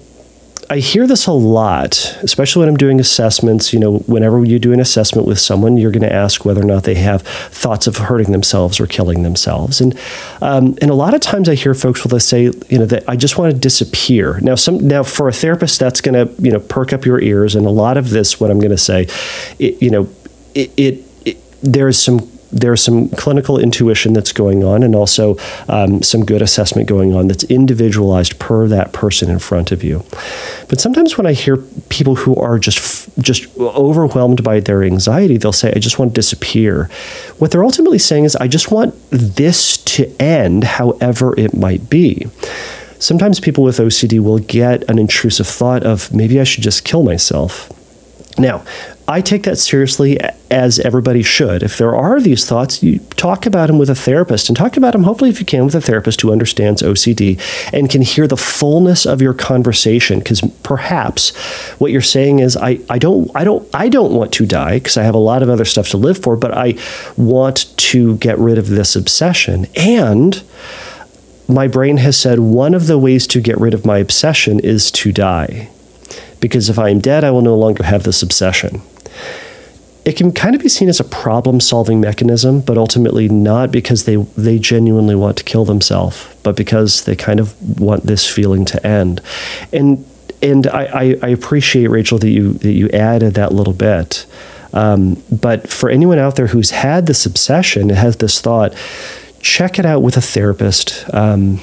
I 0.71 0.79
hear 0.79 1.07
this 1.07 1.27
a 1.27 1.33
lot, 1.33 1.97
especially 2.23 2.61
when 2.61 2.69
I'm 2.69 2.77
doing 2.77 3.01
assessments. 3.01 3.73
You 3.73 3.79
know, 3.79 3.99
whenever 4.01 4.45
you 4.45 4.59
do 4.59 4.73
an 4.73 4.81
assessment 4.81 5.27
with 5.27 5.39
someone, 5.39 5.79
you're 5.79 5.91
going 5.91 6.03
to 6.03 6.13
ask 6.13 6.45
whether 6.45 6.61
or 6.61 6.67
not 6.67 6.85
they 6.85 6.97
have 6.97 7.23
thoughts 7.23 7.87
of 7.87 7.97
hurting 7.97 8.33
themselves 8.33 8.79
or 8.79 8.87
killing 8.87 9.23
themselves. 9.23 9.81
And 9.81 9.99
um, 10.43 10.77
and 10.83 10.91
a 10.91 10.95
lot 10.95 11.15
of 11.15 11.21
times 11.21 11.49
I 11.49 11.55
hear 11.55 11.73
folks 11.73 12.05
will 12.05 12.21
say, 12.21 12.43
you 12.69 12.79
know, 12.79 12.87
that 12.87 13.09
I 13.09 13.17
just 13.17 13.39
want 13.39 13.53
to 13.53 13.59
disappear. 13.59 14.41
Now, 14.41 14.57
some 14.57 14.87
now 14.87 15.03
for 15.03 15.29
a 15.29 15.33
therapist, 15.33 15.81
that's 15.81 16.03
going 16.03 16.15
to 16.15 16.43
you 16.43 16.53
know 16.53 16.61
perk 16.61 16.93
up 16.93 17.07
your 17.07 17.21
ears. 17.21 17.55
And 17.55 17.65
a 17.67 17.71
lot 17.71 17.97
of 17.97 18.11
this, 18.11 18.39
what 18.39 18.51
I'm 18.51 18.59
going 18.59 18.71
to 18.71 18.79
say, 18.79 19.09
it, 19.59 19.81
you 19.81 19.91
know, 19.91 20.09
it, 20.55 20.71
it, 20.77 21.05
it 21.25 21.63
there 21.63 21.89
is 21.89 22.03
some 22.03 22.31
there's 22.51 22.83
some 22.83 23.09
clinical 23.11 23.59
intuition 23.59 24.13
that's 24.13 24.33
going 24.33 24.65
on 24.65 24.83
and 24.83 24.95
also 24.95 25.37
um, 25.69 26.03
some 26.03 26.25
good 26.25 26.43
assessment 26.43 26.89
going 26.89 27.15
on 27.15 27.29
that's 27.29 27.45
individualized 27.45 28.39
per 28.39 28.67
that 28.69 28.93
person 28.93 29.31
in 29.31 29.39
front 29.39 29.73
of 29.73 29.85
you. 29.85 30.05
But 30.69 30.81
sometimes 30.81 31.17
when 31.17 31.27
I 31.27 31.33
hear 31.33 31.59
people 31.89 32.17
who 32.17 32.35
are 32.37 32.59
just 32.59 33.09
just 33.19 33.57
overwhelmed 33.59 34.43
by 34.43 34.61
their 34.61 34.83
anxiety, 34.83 35.37
they'll 35.37 35.53
say, 35.53 35.73
"I 35.75 35.79
just 35.79 35.99
want 35.99 36.13
to 36.13 36.19
disappear." 36.19 36.89
What 37.39 37.51
they're 37.51 37.65
ultimately 37.65 37.99
saying 37.99 38.25
is, 38.25 38.37
"I 38.37 38.49
just 38.49 38.71
want 38.71 38.95
this 39.11 39.77
to 39.79 40.11
end, 40.21 40.65
however 40.65 41.39
it 41.39 41.57
might 41.57 41.91
be." 41.91 42.27
Sometimes 42.99 43.39
people 43.39 43.63
with 43.63 43.79
OCD 43.79 44.19
will 44.19 44.39
get 44.39 44.89
an 44.91 44.99
intrusive 44.99 45.47
thought 45.47 45.85
of 45.85 46.13
maybe 46.13 46.41
I 46.41 46.45
should 46.45 46.65
just 46.65 46.85
kill 46.85 47.05
myself. 47.05 47.73
Now, 48.37 48.65
I 49.11 49.23
take 49.23 49.45
that 49.45 49.57
seriously 49.57 50.19
as 50.51 50.79
everybody 50.79 51.23
should. 51.23 51.63
If 51.63 51.79
there 51.79 51.97
are 51.97 52.21
these 52.21 52.45
thoughts, 52.45 52.83
you 52.83 52.99
talk 53.17 53.47
about 53.47 53.69
them 53.69 53.79
with 53.79 53.89
a 53.89 53.95
therapist 53.95 54.51
and 54.51 54.57
talk 54.57 54.77
about 54.77 54.93
them, 54.93 55.05
hopefully, 55.05 55.31
if 55.31 55.41
you 55.41 55.47
can, 55.47 55.65
with 55.65 55.75
a 55.75 55.81
therapist 55.81 56.21
who 56.21 56.31
understands 56.31 56.83
OCD 56.83 57.41
and 57.73 57.89
can 57.89 58.03
hear 58.03 58.27
the 58.27 58.37
fullness 58.37 59.07
of 59.07 59.23
your 59.23 59.33
conversation. 59.33 60.19
Because 60.19 60.43
perhaps 60.63 61.35
what 61.79 61.91
you're 61.91 62.03
saying 62.03 62.41
is, 62.41 62.55
I, 62.55 62.81
I 62.91 62.99
don't, 62.99 63.31
I 63.35 63.45
don't, 63.45 63.67
I 63.73 63.89
don't 63.89 64.13
want 64.13 64.31
to 64.35 64.45
die 64.45 64.75
because 64.75 64.99
I 64.99 65.05
have 65.05 65.15
a 65.15 65.19
lot 65.19 65.43
of 65.43 65.49
other 65.49 65.65
stuff 65.65 65.89
to 65.89 65.97
live 65.97 66.19
for, 66.19 66.37
but 66.37 66.53
I 66.53 66.75
want 67.17 67.75
to 67.79 68.19
get 68.19 68.37
rid 68.37 68.59
of 68.59 68.69
this 68.69 68.95
obsession. 68.95 69.69
And 69.75 70.43
my 71.49 71.67
brain 71.67 71.97
has 71.97 72.19
said 72.19 72.41
one 72.41 72.75
of 72.75 72.87
the 72.87 72.99
ways 72.99 73.27
to 73.29 73.41
get 73.41 73.57
rid 73.57 73.73
of 73.73 73.87
my 73.87 73.97
obsession 73.97 74.61
is 74.61 74.91
to 74.91 75.13
die. 75.13 75.71
Because 76.41 76.69
if 76.69 76.79
I 76.79 76.91
am 76.91 77.01
dead, 77.01 77.25
I 77.25 77.31
will 77.31 77.41
no 77.41 77.57
longer 77.57 77.85
have 77.85 78.03
this 78.03 78.23
obsession 78.23 78.83
it 80.09 80.17
can 80.17 80.33
kind 80.33 80.55
of 80.55 80.63
be 80.63 80.71
seen 80.71 80.89
as 80.89 81.01
a 81.01 81.05
problem 81.05 81.61
solving 81.61 82.01
mechanism, 82.01 82.63
but 82.63 82.79
ultimately 82.79 83.29
not 83.29 83.71
because 83.71 84.07
they, 84.07 84.17
they 84.17 84.59
genuinely 84.59 85.15
want 85.15 85.37
to 85.37 85.45
kill 85.45 85.67
themselves, 85.67 86.27
but 86.43 86.57
because 86.57 87.05
they 87.05 87.15
kind 87.15 87.39
of 87.39 87.79
want 87.79 88.05
this 88.05 88.27
feeling 88.27 88.65
to 88.65 88.87
end. 88.87 89.21
And 89.71 90.07
and 90.41 90.67
I, 90.69 90.85
I, 90.85 91.03
I 91.25 91.29
appreciate 91.29 91.89
Rachel 91.89 92.17
that 92.21 92.31
you 92.31 92.55
that 92.55 92.73
you 92.73 92.89
added 92.89 93.35
that 93.35 93.53
little 93.53 93.75
bit. 93.75 94.25
Um, 94.73 95.23
but 95.31 95.69
for 95.69 95.91
anyone 95.91 96.19
out 96.19 96.37
there 96.37 96.47
who's 96.47 96.71
had 96.71 97.05
this 97.05 97.27
obsession, 97.27 97.91
has 97.91 98.17
this 98.17 98.41
thought, 98.41 98.75
check 99.41 99.79
it 99.79 99.85
out 99.85 100.01
with 100.01 100.17
a 100.17 100.23
therapist. 100.23 101.05
Um, 101.13 101.61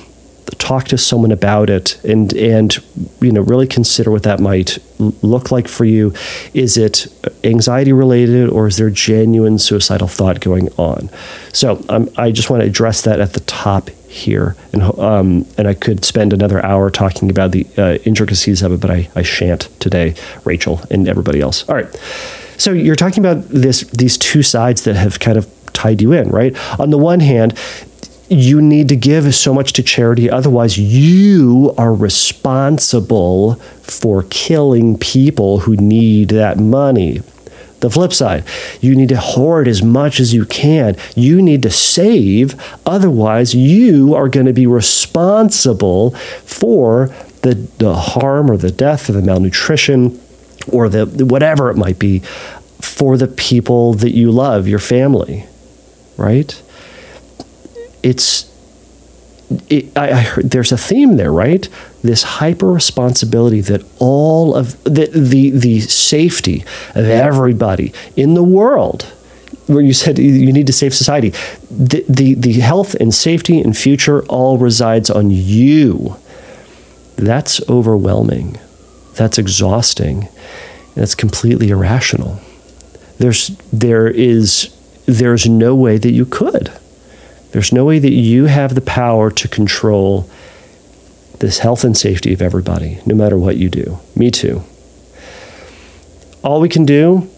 talk 0.57 0.85
to 0.85 0.97
someone 0.97 1.31
about 1.31 1.69
it 1.69 2.03
and 2.03 2.33
and 2.33 2.77
you 3.21 3.31
know 3.31 3.41
really 3.41 3.67
consider 3.67 4.11
what 4.11 4.23
that 4.23 4.39
might 4.39 4.77
look 5.23 5.51
like 5.51 5.67
for 5.67 5.85
you. 5.85 6.13
Is 6.53 6.77
it 6.77 7.07
anxiety 7.43 7.93
related 7.93 8.49
or 8.49 8.67
is 8.67 8.77
there 8.77 8.89
genuine 8.89 9.59
suicidal 9.59 10.07
thought 10.07 10.39
going 10.39 10.69
on? 10.77 11.09
So 11.53 11.83
um, 11.89 12.09
i 12.17 12.31
just 12.31 12.49
want 12.49 12.61
to 12.61 12.67
address 12.67 13.01
that 13.03 13.19
at 13.19 13.33
the 13.33 13.39
top 13.41 13.89
here 14.15 14.55
and 14.71 14.81
um, 14.97 15.45
and 15.57 15.67
i 15.67 15.73
could 15.73 16.05
spend 16.05 16.31
another 16.31 16.65
hour 16.65 16.89
talking 16.89 17.29
about 17.29 17.51
the 17.51 17.67
uh, 17.77 17.95
intricacies 18.05 18.61
of 18.61 18.71
it 18.71 18.79
but 18.79 18.89
I, 18.89 19.09
I 19.15 19.23
shan't 19.23 19.63
today 19.79 20.15
rachel 20.45 20.81
and 20.89 21.07
everybody 21.07 21.41
else. 21.41 21.67
All 21.67 21.75
right. 21.75 21.93
So 22.57 22.71
you're 22.71 22.95
talking 22.95 23.25
about 23.25 23.49
this 23.49 23.81
these 23.91 24.17
two 24.17 24.43
sides 24.43 24.83
that 24.85 24.95
have 24.95 25.19
kind 25.19 25.37
of 25.37 25.47
tied 25.73 26.01
you 26.01 26.13
in 26.13 26.29
right? 26.29 26.55
On 26.79 26.89
the 26.89 26.97
one 26.97 27.19
hand 27.19 27.57
you 28.29 28.61
need 28.61 28.89
to 28.89 28.95
give 28.95 29.33
so 29.35 29.53
much 29.53 29.73
to 29.73 29.83
charity. 29.83 30.29
Otherwise, 30.29 30.77
you 30.77 31.73
are 31.77 31.93
responsible 31.93 33.55
for 33.81 34.23
killing 34.29 34.97
people 34.97 35.59
who 35.59 35.75
need 35.75 36.29
that 36.29 36.57
money. 36.57 37.21
The 37.81 37.89
flip 37.89 38.13
side, 38.13 38.43
you 38.81 38.95
need 38.95 39.09
to 39.09 39.17
hoard 39.17 39.67
as 39.67 39.83
much 39.83 40.19
as 40.19 40.33
you 40.33 40.45
can. 40.45 40.95
You 41.15 41.41
need 41.41 41.61
to 41.63 41.69
save. 41.69 42.55
Otherwise, 42.85 43.53
you 43.53 44.15
are 44.15 44.29
going 44.29 44.47
to 44.47 44.53
be 44.53 44.65
responsible 44.65 46.11
for 46.45 47.07
the, 47.41 47.55
the 47.77 47.93
harm 47.93 48.49
or 48.49 48.57
the 48.57 48.71
death 48.71 49.09
or 49.09 49.13
the 49.13 49.21
malnutrition 49.21 50.19
or 50.71 50.89
the 50.89 51.05
whatever 51.25 51.69
it 51.69 51.77
might 51.77 51.99
be 51.99 52.19
for 52.81 53.17
the 53.17 53.27
people 53.27 53.93
that 53.93 54.15
you 54.15 54.31
love, 54.31 54.67
your 54.67 54.79
family, 54.79 55.45
right? 56.17 56.61
It's 58.05 58.51
it, 59.69 59.95
I, 59.97 60.11
I 60.11 60.21
heard 60.21 60.51
there's 60.51 60.71
a 60.71 60.77
theme 60.77 61.17
there, 61.17 61.31
right? 61.31 61.67
This 62.03 62.23
hyper 62.23 62.71
responsibility 62.71 63.61
that 63.61 63.83
all 63.99 64.55
of 64.55 64.81
the, 64.83 65.07
the 65.07 65.49
the 65.51 65.79
safety 65.81 66.63
of 66.93 67.05
everybody 67.05 67.93
in 68.15 68.33
the 68.33 68.43
world, 68.43 69.03
where 69.67 69.81
you 69.81 69.93
said 69.93 70.17
you 70.19 70.51
need 70.51 70.67
to 70.67 70.73
save 70.73 70.93
society, 70.93 71.29
the, 71.69 72.03
the 72.07 72.35
the 72.35 72.53
health 72.53 72.95
and 72.95 73.13
safety 73.13 73.59
and 73.59 73.75
future 73.77 74.23
all 74.25 74.57
resides 74.57 75.09
on 75.09 75.31
you. 75.31 76.17
That's 77.15 77.61
overwhelming. 77.69 78.57
That's 79.13 79.37
exhausting. 79.37 80.27
That's 80.95 81.15
completely 81.15 81.69
irrational. 81.69 82.39
There's 83.17 83.49
there 83.71 84.07
is 84.07 84.75
there's 85.05 85.47
no 85.47 85.75
way 85.75 85.97
that 85.97 86.11
you 86.11 86.25
could. 86.25 86.71
There's 87.55 87.71
no 87.71 87.85
way 87.85 87.99
that 87.99 88.11
you 88.11 88.47
have 88.47 88.75
the 88.75 88.81
power 88.81 89.31
to 89.31 89.47
control 89.47 90.29
this 91.39 91.59
health 91.59 91.85
and 91.85 91.95
safety 91.95 92.33
of 92.33 92.41
everybody, 92.41 92.99
no 93.05 93.15
matter 93.15 93.37
what 93.37 93.55
you 93.55 93.69
do. 93.69 93.97
Me 94.13 94.29
too. 94.29 94.65
All 96.43 96.59
we 96.59 96.67
can 96.67 96.85
do 96.85 97.29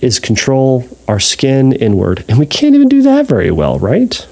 is 0.00 0.18
control 0.18 0.88
our 1.06 1.20
skin 1.20 1.74
inward, 1.74 2.24
and 2.26 2.38
we 2.38 2.46
can't 2.46 2.74
even 2.74 2.88
do 2.88 3.02
that 3.02 3.26
very 3.26 3.50
well, 3.50 3.78
right? 3.78 4.26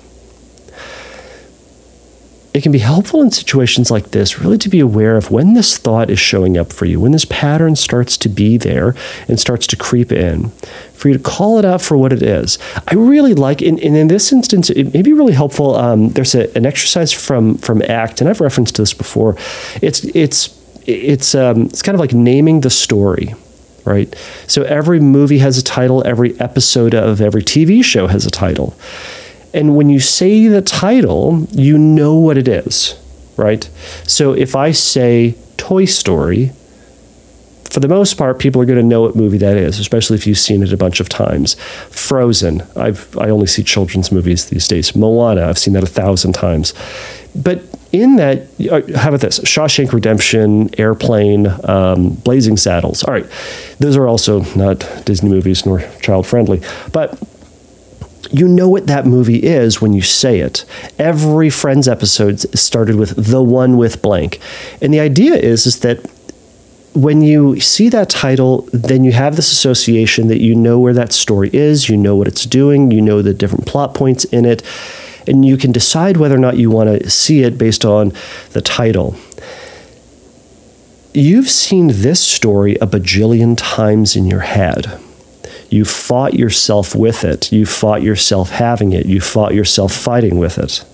It 2.59 2.63
can 2.63 2.73
be 2.73 2.81
helpful 2.81 3.23
in 3.23 3.31
situations 3.31 3.89
like 3.89 4.11
this 4.11 4.41
really 4.41 4.59
to 4.59 4.69
be 4.69 4.81
aware 4.81 5.17
of 5.17 5.31
when 5.31 5.55
this 5.55 5.79
thought 5.79 6.11
is 6.11 6.19
showing 6.19 6.59
up 6.59 6.73
for 6.73 6.87
you, 6.87 6.99
when 6.99 7.13
this 7.13 7.25
pattern 7.25 7.77
starts 7.77 8.17
to 8.17 8.29
be 8.29 8.57
there 8.57 8.97
and 9.29 9.39
starts 9.39 9.65
to 9.69 9.77
creep 9.77 10.11
in, 10.11 10.49
for 10.93 11.07
you 11.07 11.17
to 11.17 11.23
call 11.23 11.61
it 11.61 11.65
out 11.65 11.81
for 11.81 11.97
what 11.97 12.13
it 12.13 12.21
is. 12.21 12.59
I 12.89 12.97
really 12.97 13.33
like, 13.33 13.63
and, 13.63 13.79
and 13.79 13.97
in 13.97 14.09
this 14.09 14.33
instance, 14.33 14.71
it 14.71 14.93
may 14.93 15.03
be 15.03 15.13
really 15.13 15.35
helpful. 15.35 15.77
Um, 15.77 16.09
there's 16.09 16.35
a, 16.35 16.53
an 16.57 16.67
exercise 16.67 17.13
from 17.13 17.59
from 17.59 17.81
ACT, 17.83 18.21
and 18.21 18.29
I've 18.29 18.41
referenced 18.41 18.77
this 18.77 18.93
before. 18.93 19.37
It's 19.81 20.03
it's 20.07 20.59
it's 20.85 21.37
um, 21.37 21.67
it's 21.67 21.83
kind 21.83 21.95
of 21.95 22.01
like 22.01 22.13
naming 22.13 22.63
the 22.63 22.71
story 22.71 23.35
right? 23.85 24.15
So 24.47 24.65
every 24.65 25.01
movie 25.01 25.39
has 25.39 25.57
a 25.57 25.63
title, 25.65 26.07
every 26.07 26.39
episode 26.39 26.95
of 26.95 27.23
every 27.23 27.43
TV 27.43 27.83
show 27.83 28.07
has 28.07 28.27
a 28.27 28.31
title. 28.31 28.77
And 29.55 29.77
when 29.77 29.89
you 29.89 30.01
say 30.01 30.47
the 30.49 30.63
title, 30.63 31.47
you 31.51 31.79
know 31.79 32.15
what 32.17 32.37
it 32.37 32.49
is, 32.49 32.99
right? 33.37 33.65
So 34.05 34.33
if 34.33 34.55
I 34.55 34.73
say 34.73 35.37
Toy 35.57 35.85
Story, 35.87 36.53
for 37.71 37.81
the 37.81 37.89
most 37.89 38.17
part, 38.17 38.39
people 38.39 38.63
are 38.63 38.65
going 38.65 38.79
to 38.79 38.85
know 38.85 39.03
what 39.03 39.15
movie 39.15 39.39
that 39.39 39.57
is, 39.57 39.79
especially 39.79 40.17
if 40.17 40.27
you've 40.27 40.39
seen 40.39 40.63
it 40.63 40.73
a 40.73 40.77
bunch 40.77 41.01
of 41.01 41.09
times. 41.09 41.55
Frozen, 41.91 42.63
I've 42.77 43.17
I 43.19 43.29
only 43.29 43.47
see 43.47 43.63
children's 43.63 44.11
movies 44.11 44.47
these 44.47 44.67
days. 44.67 44.97
Moana, 44.97 45.47
I've 45.49 45.59
seen 45.59 45.75
that 45.75 45.83
a 45.83 45.87
thousand 45.87 46.33
times. 46.33 46.73
But 47.35 47.63
in 47.93 48.17
that, 48.17 48.49
uh, 48.71 48.99
how 48.99 49.09
about 49.09 49.21
this? 49.21 49.39
Shawshank 49.41 49.93
Redemption, 49.93 50.71
Airplane, 50.79 51.47
um, 51.65 52.11
Blazing 52.11 52.57
Saddles. 52.57 53.05
All 53.05 53.13
right, 53.13 53.27
those 53.79 53.97
are 53.97 54.07
also 54.07 54.43
not 54.57 54.81
Disney 55.05 55.29
movies 55.29 55.67
nor 55.67 55.81
child 56.01 56.27
friendly, 56.27 56.63
but 56.93 57.19
you 58.31 58.47
know 58.47 58.69
what 58.69 58.87
that 58.87 59.07
movie 59.07 59.43
is 59.43 59.81
when 59.81 59.93
you 59.93 60.03
say 60.03 60.41
it. 60.41 60.65
Every 60.99 61.51
Friends 61.51 61.89
episode 61.89 62.41
started 62.59 62.97
with 62.97 63.31
the 63.31 63.43
one 63.43 63.77
with 63.77 64.03
blank. 64.03 64.39
And 64.83 64.93
the 64.93 65.01
idea 65.01 65.35
is, 65.35 65.67
is 65.67 65.81
that 65.81 65.99
when 66.95 67.23
you 67.23 67.61
see 67.61 67.89
that 67.91 68.11
title, 68.11 68.69
then 68.73 69.05
you 69.05 69.13
have 69.13 69.37
this 69.37 69.53
association 69.53 70.29
that 70.29 70.41
you 70.41 70.55
know 70.55 70.79
where 70.79 70.95
that 70.95 71.13
story 71.13 71.51
is, 71.53 71.89
you 71.89 71.97
know 71.97 72.17
what 72.17 72.29
it's 72.29 72.45
doing, 72.45 72.91
you 72.91 73.01
know 73.01 73.23
the 73.23 73.35
different 73.35 73.67
plot 73.67 73.95
points 73.95 74.25
in 74.25 74.45
it, 74.45 74.63
and 75.27 75.45
you 75.45 75.57
can 75.57 75.73
decide 75.73 76.17
whether 76.17 76.35
or 76.35 76.41
not 76.41 76.57
you 76.57 76.71
want 76.71 76.89
to 76.89 77.09
see 77.11 77.43
it 77.43 77.57
based 77.57 77.85
on 77.85 78.13
the 78.53 78.61
title. 78.61 79.17
You've 81.15 81.49
seen 81.49 81.89
this 81.89 82.23
story 82.23 82.77
a 82.77 82.87
bajillion 82.87 83.55
times 83.57 84.17
in 84.17 84.27
your 84.27 84.41
head 84.41 85.01
you 85.71 85.85
fought 85.85 86.35
yourself 86.35 86.95
with 86.95 87.25
it. 87.25 87.53
You 87.53 87.67
fought 87.67 88.03
yourself 88.03 88.51
having 88.51 88.93
it. 88.93 89.07
You 89.07 89.21
fought 89.21 89.55
yourself 89.55 89.93
fighting 89.93 90.39
with 90.39 90.59
it. 90.59 90.85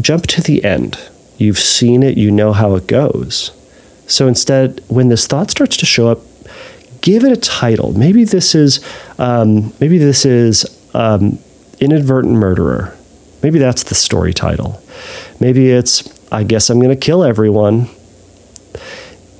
Jump 0.00 0.26
to 0.28 0.40
the 0.40 0.64
end. 0.64 0.98
You've 1.36 1.58
seen 1.58 2.02
it, 2.02 2.16
you 2.16 2.30
know 2.30 2.52
how 2.52 2.74
it 2.74 2.86
goes. 2.86 3.52
So 4.06 4.26
instead, 4.26 4.82
when 4.88 5.08
this 5.08 5.26
thought 5.26 5.50
starts 5.50 5.76
to 5.78 5.86
show 5.86 6.08
up, 6.08 6.20
give 7.00 7.24
it 7.24 7.32
a 7.32 7.36
title. 7.36 7.92
Maybe 7.92 8.24
this 8.24 8.54
is, 8.54 8.84
um, 9.18 9.72
maybe 9.80 9.98
this 9.98 10.24
is 10.24 10.66
um, 10.94 11.38
inadvertent 11.80 12.34
murderer. 12.34 12.96
Maybe 13.42 13.58
that's 13.58 13.84
the 13.84 13.94
story 13.94 14.34
title. 14.34 14.82
Maybe 15.38 15.70
it's, 15.70 16.08
I 16.30 16.44
guess 16.44 16.70
I'm 16.70 16.78
going 16.78 16.94
to 16.94 17.00
kill 17.00 17.24
everyone 17.24 17.88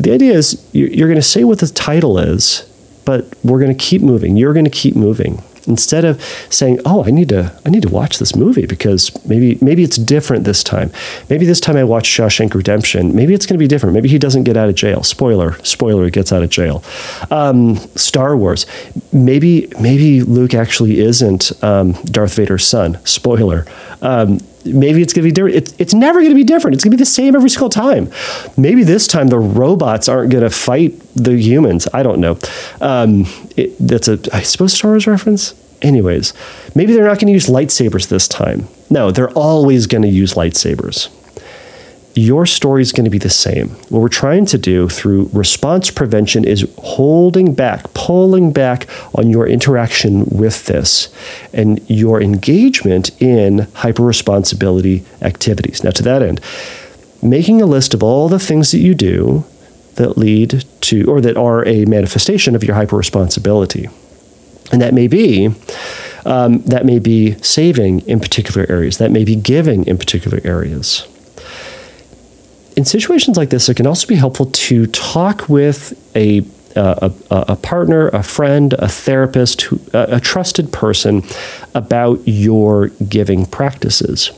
the 0.00 0.12
idea 0.12 0.32
is 0.32 0.66
you're 0.72 1.08
going 1.08 1.20
to 1.20 1.22
say 1.22 1.44
what 1.44 1.58
the 1.58 1.66
title 1.66 2.18
is, 2.18 2.66
but 3.04 3.26
we're 3.44 3.60
going 3.60 3.76
to 3.76 3.84
keep 3.84 4.00
moving. 4.02 4.36
You're 4.36 4.54
going 4.54 4.64
to 4.64 4.70
keep 4.70 4.96
moving 4.96 5.42
instead 5.66 6.06
of 6.06 6.22
saying, 6.48 6.80
"Oh, 6.86 7.04
I 7.04 7.10
need 7.10 7.28
to 7.30 7.52
I 7.66 7.70
need 7.70 7.82
to 7.82 7.90
watch 7.90 8.18
this 8.18 8.34
movie 8.34 8.64
because 8.66 9.12
maybe 9.26 9.58
maybe 9.60 9.82
it's 9.82 9.96
different 9.96 10.44
this 10.44 10.64
time. 10.64 10.90
Maybe 11.28 11.44
this 11.44 11.60
time 11.60 11.76
I 11.76 11.84
watch 11.84 12.08
Shawshank 12.08 12.54
Redemption. 12.54 13.14
Maybe 13.14 13.34
it's 13.34 13.44
going 13.44 13.58
to 13.58 13.62
be 13.62 13.68
different. 13.68 13.94
Maybe 13.94 14.08
he 14.08 14.18
doesn't 14.18 14.44
get 14.44 14.56
out 14.56 14.70
of 14.70 14.74
jail. 14.74 15.02
Spoiler, 15.02 15.62
spoiler, 15.64 16.04
he 16.04 16.10
gets 16.10 16.32
out 16.32 16.42
of 16.42 16.50
jail. 16.50 16.82
Um, 17.30 17.76
Star 17.96 18.36
Wars. 18.36 18.64
Maybe 19.12 19.70
maybe 19.78 20.22
Luke 20.22 20.54
actually 20.54 21.00
isn't 21.00 21.52
um, 21.62 21.92
Darth 22.04 22.34
Vader's 22.34 22.66
son. 22.66 22.98
Spoiler. 23.04 23.66
Um, 24.00 24.40
maybe 24.64 25.02
it's 25.02 25.12
going 25.12 25.22
to 25.22 25.28
be 25.28 25.32
different. 25.32 25.56
It's, 25.56 25.74
it's 25.78 25.94
never 25.94 26.20
going 26.20 26.30
to 26.30 26.36
be 26.36 26.44
different. 26.44 26.74
It's 26.74 26.84
going 26.84 26.92
to 26.92 26.96
be 26.96 27.00
the 27.00 27.06
same 27.06 27.34
every 27.34 27.50
single 27.50 27.68
time. 27.68 28.10
Maybe 28.56 28.82
this 28.84 29.06
time 29.06 29.28
the 29.28 29.38
robots 29.38 30.08
aren't 30.08 30.30
going 30.30 30.44
to 30.44 30.50
fight 30.50 31.00
the 31.14 31.36
humans. 31.36 31.88
I 31.92 32.02
don't 32.02 32.20
know. 32.20 32.38
Um, 32.80 33.26
it, 33.56 33.76
that's 33.78 34.08
a, 34.08 34.18
I 34.32 34.42
suppose, 34.42 34.72
Star 34.72 34.92
Wars 34.92 35.06
reference. 35.06 35.54
Anyways, 35.82 36.34
maybe 36.74 36.92
they're 36.92 37.06
not 37.06 37.18
going 37.18 37.28
to 37.28 37.32
use 37.32 37.46
lightsabers 37.46 38.08
this 38.08 38.28
time. 38.28 38.68
No, 38.90 39.10
they're 39.10 39.30
always 39.30 39.86
going 39.86 40.02
to 40.02 40.08
use 40.08 40.34
lightsabers 40.34 41.08
your 42.14 42.44
story 42.44 42.82
is 42.82 42.92
going 42.92 43.04
to 43.04 43.10
be 43.10 43.18
the 43.18 43.30
same. 43.30 43.68
What 43.88 44.00
we're 44.00 44.08
trying 44.08 44.46
to 44.46 44.58
do 44.58 44.88
through 44.88 45.30
response 45.32 45.90
prevention 45.90 46.44
is 46.44 46.66
holding 46.78 47.54
back, 47.54 47.92
pulling 47.94 48.52
back 48.52 48.88
on 49.14 49.30
your 49.30 49.46
interaction 49.46 50.24
with 50.26 50.66
this 50.66 51.08
and 51.52 51.80
your 51.88 52.20
engagement 52.20 53.10
in 53.22 53.68
hyper 53.74 54.02
responsibility 54.02 55.04
activities. 55.22 55.84
Now, 55.84 55.90
to 55.90 56.02
that 56.02 56.22
end, 56.22 56.40
making 57.22 57.62
a 57.62 57.66
list 57.66 57.94
of 57.94 58.02
all 58.02 58.28
the 58.28 58.40
things 58.40 58.72
that 58.72 58.78
you 58.78 58.94
do 58.94 59.44
that 59.94 60.18
lead 60.18 60.64
to 60.80 61.04
or 61.04 61.20
that 61.20 61.36
are 61.36 61.66
a 61.66 61.84
manifestation 61.84 62.56
of 62.56 62.64
your 62.64 62.74
hyper 62.74 62.96
responsibility. 62.96 63.88
And 64.72 64.80
that 64.80 64.94
may 64.94 65.06
be 65.06 65.50
um, 66.26 66.60
that 66.62 66.84
may 66.84 66.98
be 66.98 67.40
saving 67.42 68.00
in 68.00 68.20
particular 68.20 68.66
areas. 68.68 68.98
That 68.98 69.10
may 69.10 69.24
be 69.24 69.36
giving 69.36 69.86
in 69.86 69.96
particular 69.96 70.40
areas 70.44 71.06
in 72.80 72.86
situations 72.86 73.36
like 73.36 73.50
this, 73.50 73.68
it 73.68 73.74
can 73.74 73.86
also 73.86 74.06
be 74.06 74.14
helpful 74.14 74.46
to 74.46 74.86
talk 74.86 75.48
with 75.50 75.92
a 76.16 76.40
uh, 76.76 77.10
a, 77.32 77.36
a, 77.48 77.56
partner, 77.56 78.08
a 78.10 78.22
friend, 78.22 78.74
a 78.74 78.86
therapist, 78.86 79.62
who, 79.62 79.80
a, 79.92 80.20
trusted 80.20 80.72
person 80.72 81.24
about 81.74 82.20
your 82.26 82.90
giving 83.08 83.44
practices. 83.44 84.30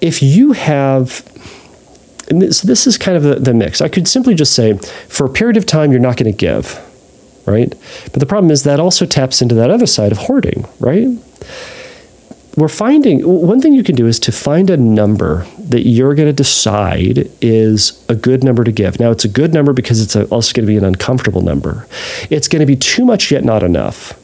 If 0.00 0.20
you 0.20 0.50
have 0.50 1.22
this, 2.26 2.62
this 2.62 2.88
is 2.88 2.98
kind 2.98 3.16
of 3.16 3.22
the, 3.22 3.36
the 3.36 3.54
mix. 3.54 3.80
I 3.80 3.88
could 3.88 4.08
simply 4.08 4.34
just 4.34 4.52
say, 4.52 4.76
for 5.08 5.26
a 5.26 5.30
period 5.30 5.56
of 5.56 5.64
time, 5.64 5.92
you're 5.92 6.00
not 6.00 6.16
going 6.16 6.30
to 6.30 6.36
give, 6.36 6.80
right? 7.46 7.70
But 8.12 8.18
the 8.18 8.26
problem 8.26 8.50
is 8.50 8.64
that 8.64 8.80
also 8.80 9.06
taps 9.06 9.40
into 9.40 9.54
that 9.54 9.70
other 9.70 9.86
side 9.86 10.10
of 10.10 10.18
hoarding, 10.18 10.66
right? 10.80 11.06
We're 12.56 12.68
finding 12.68 13.20
one 13.20 13.60
thing 13.60 13.74
you 13.74 13.82
can 13.82 13.96
do 13.96 14.06
is 14.06 14.20
to 14.20 14.32
find 14.32 14.70
a 14.70 14.76
number 14.76 15.44
that 15.58 15.86
you're 15.86 16.14
going 16.14 16.28
to 16.28 16.32
decide 16.32 17.28
is 17.40 18.04
a 18.08 18.14
good 18.14 18.44
number 18.44 18.62
to 18.62 18.70
give. 18.70 19.00
Now, 19.00 19.10
it's 19.10 19.24
a 19.24 19.28
good 19.28 19.52
number 19.52 19.72
because 19.72 20.00
it's 20.00 20.14
also 20.14 20.52
going 20.52 20.66
to 20.66 20.72
be 20.72 20.76
an 20.76 20.84
uncomfortable 20.84 21.42
number. 21.42 21.88
It's 22.30 22.46
going 22.46 22.60
to 22.60 22.66
be 22.66 22.76
too 22.76 23.04
much 23.04 23.32
yet 23.32 23.44
not 23.44 23.62
enough. 23.62 24.20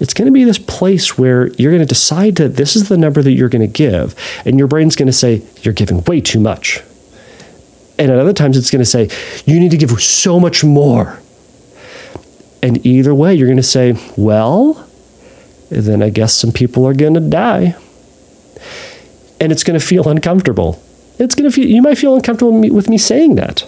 It's 0.00 0.14
going 0.14 0.26
to 0.26 0.32
be 0.32 0.42
this 0.42 0.58
place 0.58 1.16
where 1.16 1.48
you're 1.48 1.70
going 1.70 1.82
to 1.82 1.86
decide 1.86 2.36
that 2.36 2.56
this 2.56 2.74
is 2.74 2.88
the 2.88 2.96
number 2.96 3.22
that 3.22 3.32
you're 3.32 3.48
going 3.48 3.60
to 3.60 3.72
give, 3.72 4.16
and 4.44 4.58
your 4.58 4.66
brain's 4.66 4.96
going 4.96 5.06
to 5.06 5.12
say, 5.12 5.42
You're 5.62 5.74
giving 5.74 6.02
way 6.04 6.20
too 6.20 6.40
much. 6.40 6.82
And 7.98 8.10
at 8.10 8.18
other 8.18 8.32
times, 8.32 8.56
it's 8.56 8.70
going 8.70 8.80
to 8.80 8.86
say, 8.86 9.10
You 9.44 9.60
need 9.60 9.70
to 9.70 9.76
give 9.76 9.90
so 10.02 10.40
much 10.40 10.64
more. 10.64 11.20
And 12.62 12.84
either 12.84 13.14
way, 13.14 13.34
you're 13.34 13.46
going 13.46 13.58
to 13.58 13.62
say, 13.62 13.96
Well, 14.16 14.89
then 15.70 16.02
I 16.02 16.10
guess 16.10 16.34
some 16.34 16.52
people 16.52 16.86
are 16.86 16.94
going 16.94 17.14
to 17.14 17.20
die. 17.20 17.74
And 19.40 19.52
it's 19.52 19.64
going 19.64 19.78
to 19.78 19.84
feel 19.84 20.08
uncomfortable. 20.08 20.82
It's 21.18 21.34
going 21.34 21.48
to 21.48 21.54
feel, 21.54 21.66
you 21.66 21.80
might 21.80 21.96
feel 21.98 22.14
uncomfortable 22.14 22.60
with 22.70 22.88
me 22.88 22.98
saying 22.98 23.36
that. 23.36 23.64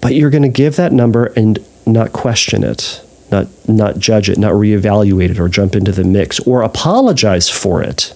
But 0.00 0.14
you're 0.14 0.30
going 0.30 0.42
to 0.42 0.48
give 0.48 0.76
that 0.76 0.92
number 0.92 1.26
and 1.36 1.58
not 1.86 2.12
question 2.12 2.62
it. 2.62 3.02
not 3.30 3.46
not 3.68 3.98
judge 3.98 4.28
it, 4.28 4.38
not 4.38 4.52
reevaluate 4.52 5.30
it, 5.30 5.40
or 5.40 5.48
jump 5.48 5.74
into 5.74 5.92
the 5.92 6.04
mix, 6.04 6.38
or 6.40 6.62
apologize 6.62 7.48
for 7.48 7.82
it. 7.82 8.14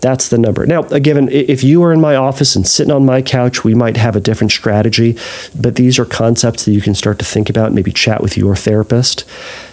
That's 0.00 0.28
the 0.28 0.38
number. 0.38 0.64
Now, 0.64 0.82
given 0.82 1.28
if 1.28 1.62
you 1.62 1.82
are 1.82 1.92
in 1.92 2.00
my 2.00 2.16
office 2.16 2.56
and 2.56 2.66
sitting 2.66 2.92
on 2.92 3.04
my 3.04 3.20
couch, 3.20 3.64
we 3.64 3.74
might 3.74 3.98
have 3.98 4.16
a 4.16 4.20
different 4.20 4.50
strategy, 4.50 5.18
but 5.54 5.76
these 5.76 5.98
are 5.98 6.06
concepts 6.06 6.64
that 6.64 6.72
you 6.72 6.80
can 6.80 6.94
start 6.94 7.18
to 7.18 7.24
think 7.24 7.50
about, 7.50 7.72
maybe 7.72 7.92
chat 7.92 8.22
with 8.22 8.36
your 8.36 8.56
therapist. 8.56 9.24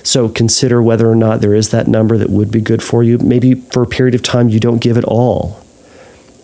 So 0.03 0.27
consider 0.27 0.83
whether 0.83 1.09
or 1.09 1.15
not 1.15 1.39
there 1.39 1.53
is 1.53 1.69
that 1.69 1.87
number 1.87 2.17
that 2.17 2.29
would 2.29 2.51
be 2.51 2.59
good 2.59 2.83
for 2.83 3.03
you. 3.03 3.17
Maybe 3.19 3.55
for 3.55 3.83
a 3.83 3.87
period 3.87 4.15
of 4.15 4.21
time 4.21 4.49
you 4.49 4.59
don't 4.59 4.79
give 4.79 4.97
it 4.97 5.05
all. 5.05 5.63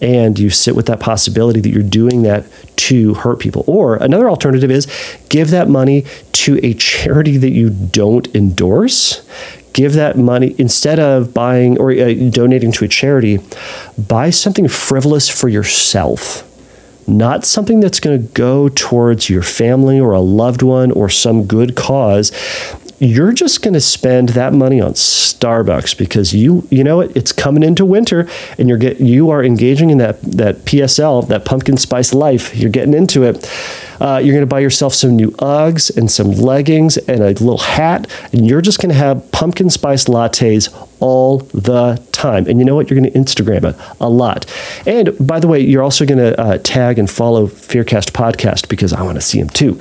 And 0.02 0.38
you 0.38 0.50
sit 0.50 0.76
with 0.76 0.88
that 0.88 1.00
possibility 1.00 1.62
that 1.62 1.70
you're 1.70 1.82
doing 1.82 2.24
that 2.24 2.46
to 2.76 3.14
hurt 3.14 3.40
people. 3.40 3.64
Or 3.68 3.96
another 3.96 4.30
alternative 4.30 4.70
is 4.72 4.88
give 5.30 5.52
that 5.52 5.70
money 5.70 6.06
to 6.34 6.60
a 6.66 6.74
charity 6.74 7.38
that 7.38 7.52
you 7.52 7.70
don't 7.70 8.34
endorse 8.36 9.28
give 9.74 9.94
that 9.94 10.18
money 10.18 10.56
instead 10.58 11.00
of 11.00 11.34
buying 11.34 11.80
or 11.80 11.92
uh, 11.92 12.14
donating 12.30 12.72
to 12.72 12.86
a 12.86 12.88
charity 12.88 13.40
buy 13.98 14.30
something 14.30 14.68
frivolous 14.68 15.30
for 15.30 15.50
yourself. 15.50 16.50
Not 17.06 17.44
something 17.44 17.82
that's 17.82 18.00
going 18.00 18.22
to 18.22 18.34
go 18.34 18.70
towards 18.70 19.30
your 19.30 19.44
family 19.44 20.00
or 20.00 20.14
a 20.14 20.22
loved 20.22 20.62
one 20.62 20.92
or 20.92 21.10
some 21.10 21.46
good 21.46 21.76
cause 21.76 22.32
you're 23.04 23.34
just 23.34 23.62
going 23.62 23.74
to 23.74 23.82
spend 23.82 24.30
that 24.30 24.54
money 24.54 24.80
on 24.80 24.94
Starbucks 24.94 25.98
because 25.98 26.34
you 26.34 26.66
you 26.70 26.84
know 26.84 27.02
it, 27.02 27.16
it's 27.16 27.32
coming 27.32 27.64
into 27.64 27.86
winter 27.86 28.30
and 28.58 28.70
you're 28.70 28.78
get 28.78 29.00
you 29.00 29.30
are 29.30 29.44
engaging 29.44 29.90
in 29.90 29.98
that 29.98 30.22
that 30.22 30.58
PSL 30.60 31.28
that 31.28 31.44
pumpkin 31.44 31.78
spice 31.78 32.14
life. 32.14 32.56
You're 32.56 32.70
getting 32.70 32.94
into 32.94 33.24
it. 33.24 33.50
Uh, 34.00 34.18
you're 34.18 34.34
going 34.34 34.42
to 34.42 34.48
buy 34.48 34.60
yourself 34.60 34.94
some 34.94 35.16
new 35.16 35.32
Uggs 35.32 35.96
and 35.96 36.10
some 36.10 36.32
leggings 36.32 36.98
and 36.98 37.22
a 37.22 37.28
little 37.28 37.58
hat 37.58 38.10
and 38.34 38.46
you're 38.46 38.62
just 38.62 38.80
going 38.80 38.90
to 38.90 38.96
have 38.96 39.32
pumpkin 39.32 39.70
spice 39.70 40.06
lattes 40.06 40.74
all 41.00 41.40
the 41.40 42.02
time. 42.12 42.48
And 42.48 42.60
you 42.60 42.66
know 42.66 42.76
what? 42.76 42.90
You're 42.90 43.00
going 43.00 43.12
to 43.12 43.18
Instagram 43.18 43.70
it 43.70 43.76
a 44.02 44.10
lot. 44.10 44.46
And 44.86 45.16
by 45.26 45.40
the 45.40 45.48
way 45.48 45.60
you're 45.60 45.84
also 45.84 46.06
going 46.06 46.18
to 46.20 46.40
uh, 46.40 46.58
tag 46.64 47.00
and 47.00 47.10
follow 47.10 47.48
Fearcast 47.48 48.12
podcast 48.12 48.68
because 48.68 48.94
I 48.94 49.04
want 49.04 49.16
to 49.16 49.22
see 49.22 49.40
them 49.40 49.50
too 49.50 49.80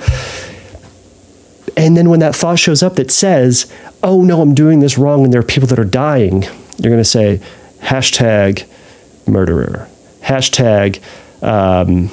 and 1.75 1.97
then 1.97 2.09
when 2.09 2.19
that 2.19 2.35
thought 2.35 2.59
shows 2.59 2.83
up 2.83 2.95
that 2.95 3.11
says, 3.11 3.71
oh 4.03 4.21
no, 4.21 4.41
I'm 4.41 4.53
doing 4.53 4.79
this 4.79 4.97
wrong 4.97 5.23
and 5.23 5.33
there 5.33 5.41
are 5.41 5.45
people 5.45 5.67
that 5.67 5.79
are 5.79 5.85
dying, 5.85 6.43
you're 6.43 6.91
going 6.91 6.97
to 6.97 7.03
say, 7.03 7.41
hashtag 7.79 8.67
murderer, 9.27 9.87
hashtag, 10.21 11.01
um, 11.41 12.11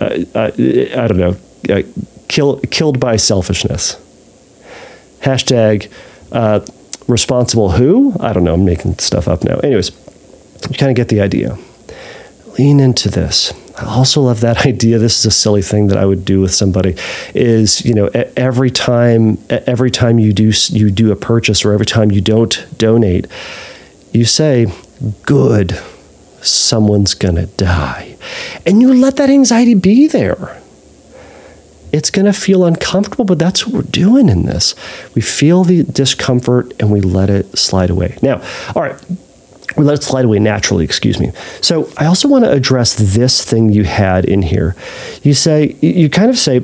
uh, 0.00 0.24
uh, 0.34 0.50
I 0.56 1.08
don't 1.08 1.18
know, 1.18 1.36
uh, 1.70 1.82
kill, 2.28 2.60
killed 2.70 2.98
by 2.98 3.16
selfishness, 3.16 3.96
hashtag 5.20 5.92
uh, 6.32 6.60
responsible 7.08 7.72
who? 7.72 8.16
I 8.20 8.32
don't 8.32 8.44
know, 8.44 8.54
I'm 8.54 8.64
making 8.64 8.98
stuff 8.98 9.28
up 9.28 9.44
now. 9.44 9.56
Anyways, 9.58 9.90
you 10.70 10.76
kind 10.76 10.90
of 10.90 10.96
get 10.96 11.08
the 11.08 11.20
idea. 11.20 11.58
Lean 12.58 12.80
into 12.80 13.10
this. 13.10 13.52
I 13.82 13.96
also 13.96 14.22
love 14.22 14.40
that 14.40 14.66
idea. 14.66 14.98
This 14.98 15.18
is 15.18 15.26
a 15.26 15.30
silly 15.30 15.62
thing 15.62 15.88
that 15.88 15.98
I 15.98 16.06
would 16.06 16.24
do 16.24 16.40
with 16.40 16.54
somebody. 16.54 16.96
Is 17.34 17.84
you 17.84 17.94
know 17.94 18.06
every 18.36 18.70
time 18.70 19.38
every 19.48 19.90
time 19.90 20.18
you 20.18 20.32
do 20.32 20.52
you 20.68 20.90
do 20.90 21.12
a 21.12 21.16
purchase 21.16 21.64
or 21.64 21.72
every 21.72 21.86
time 21.86 22.10
you 22.10 22.20
don't 22.20 22.66
donate, 22.78 23.26
you 24.12 24.24
say, 24.24 24.72
"Good, 25.22 25.78
someone's 26.40 27.14
gonna 27.14 27.46
die," 27.46 28.16
and 28.66 28.80
you 28.80 28.94
let 28.94 29.16
that 29.16 29.30
anxiety 29.30 29.74
be 29.74 30.06
there. 30.06 30.58
It's 31.92 32.10
going 32.10 32.24
to 32.24 32.32
feel 32.32 32.64
uncomfortable, 32.64 33.26
but 33.26 33.38
that's 33.38 33.66
what 33.66 33.74
we're 33.74 33.90
doing 33.90 34.30
in 34.30 34.46
this. 34.46 34.74
We 35.14 35.20
feel 35.20 35.62
the 35.62 35.82
discomfort 35.82 36.72
and 36.80 36.90
we 36.90 37.02
let 37.02 37.28
it 37.28 37.58
slide 37.58 37.90
away. 37.90 38.16
Now, 38.22 38.40
all 38.74 38.80
right, 38.80 38.96
let 39.84 39.94
it 39.94 40.02
slide 40.02 40.24
away 40.24 40.38
naturally, 40.38 40.84
excuse 40.84 41.18
me. 41.18 41.32
So 41.60 41.90
I 41.96 42.06
also 42.06 42.28
want 42.28 42.44
to 42.44 42.50
address 42.50 42.94
this 42.94 43.44
thing 43.44 43.70
you 43.70 43.84
had 43.84 44.24
in 44.24 44.42
here. 44.42 44.76
You 45.22 45.34
say, 45.34 45.76
you 45.80 46.10
kind 46.10 46.30
of 46.30 46.38
say, 46.38 46.60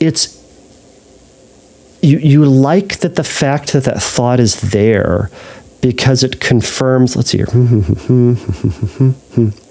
it's, 0.00 0.36
you, 2.02 2.18
you 2.18 2.44
like 2.44 2.98
that 2.98 3.16
the 3.16 3.24
fact 3.24 3.72
that 3.72 3.84
that 3.84 4.02
thought 4.02 4.40
is 4.40 4.60
there 4.70 5.30
because 5.80 6.22
it 6.22 6.40
confirms, 6.40 7.16
let's 7.16 7.30
see 7.30 7.38
here. 7.38 7.48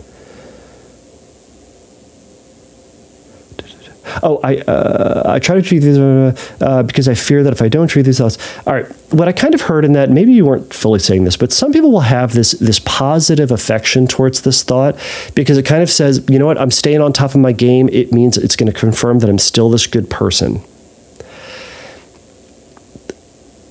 oh, 4.23 4.39
I 4.43 4.57
uh, 4.57 5.23
I 5.25 5.39
try 5.39 5.55
to 5.55 5.61
treat 5.61 5.79
these 5.79 5.97
uh, 5.97 6.35
uh, 6.61 6.83
because 6.83 7.07
I 7.07 7.13
fear 7.13 7.43
that 7.43 7.53
if 7.53 7.61
I 7.61 7.69
don't 7.69 7.87
treat 7.87 8.03
these 8.03 8.17
thoughts, 8.17 8.37
all 8.65 8.73
right. 8.73 8.85
What 9.11 9.29
I 9.29 9.31
kind 9.31 9.53
of 9.53 9.61
heard 9.61 9.85
in 9.85 9.93
that, 9.93 10.09
maybe 10.09 10.33
you 10.33 10.45
weren't 10.45 10.73
fully 10.73 10.99
saying 10.99 11.23
this, 11.23 11.37
but 11.37 11.53
some 11.53 11.71
people 11.71 11.91
will 11.91 12.01
have 12.01 12.33
this 12.33 12.51
this 12.53 12.79
positive 12.79 13.51
affection 13.51 14.07
towards 14.07 14.41
this 14.41 14.63
thought 14.63 14.95
because 15.33 15.57
it 15.57 15.63
kind 15.63 15.81
of 15.81 15.89
says, 15.89 16.25
you 16.29 16.37
know 16.37 16.45
what, 16.45 16.57
I'm 16.57 16.71
staying 16.71 17.01
on 17.01 17.13
top 17.13 17.31
of 17.31 17.41
my 17.41 17.51
game. 17.51 17.89
It 17.91 18.11
means 18.11 18.37
it's 18.37 18.55
going 18.55 18.71
to 18.71 18.77
confirm 18.77 19.19
that 19.19 19.29
I'm 19.29 19.39
still 19.39 19.69
this 19.69 19.87
good 19.87 20.09
person. 20.09 20.61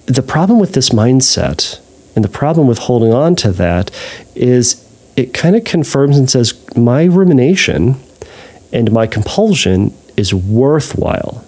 The 0.06 0.22
problem 0.22 0.60
with 0.60 0.72
this 0.72 0.90
mindset 0.90 1.80
and 2.14 2.24
the 2.24 2.28
problem 2.28 2.66
with 2.66 2.78
holding 2.78 3.12
on 3.12 3.36
to 3.36 3.52
that 3.52 3.90
is 4.34 4.82
it 5.16 5.34
kind 5.34 5.56
of 5.56 5.64
confirms 5.64 6.16
and 6.16 6.30
says 6.30 6.54
my 6.76 7.04
rumination 7.04 7.96
and 8.72 8.92
my 8.92 9.06
compulsion 9.06 9.94
is 10.16 10.34
worthwhile 10.34 11.44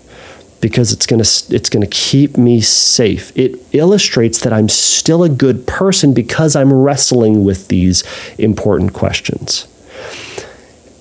because 0.61 0.93
it's 0.93 1.07
going 1.07 1.23
to 1.23 1.55
it's 1.55 1.71
going 1.71 1.83
to 1.83 1.91
keep 1.91 2.37
me 2.37 2.61
safe. 2.61 3.37
It 3.37 3.61
illustrates 3.73 4.41
that 4.41 4.53
I'm 4.53 4.69
still 4.69 5.23
a 5.23 5.29
good 5.29 5.67
person 5.67 6.13
because 6.13 6.57
I'm 6.57 6.73
wrestling 6.73 7.45
with 7.45 7.69
these 7.69 8.03
important 8.39 8.93
questions. 8.93 9.67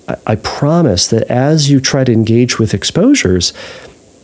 I, 0.06 0.16
I 0.26 0.34
promise 0.36 1.08
that 1.08 1.24
as 1.24 1.70
you 1.70 1.80
try 1.80 2.04
to 2.04 2.12
engage 2.12 2.58
with 2.58 2.72
exposures, 2.72 3.52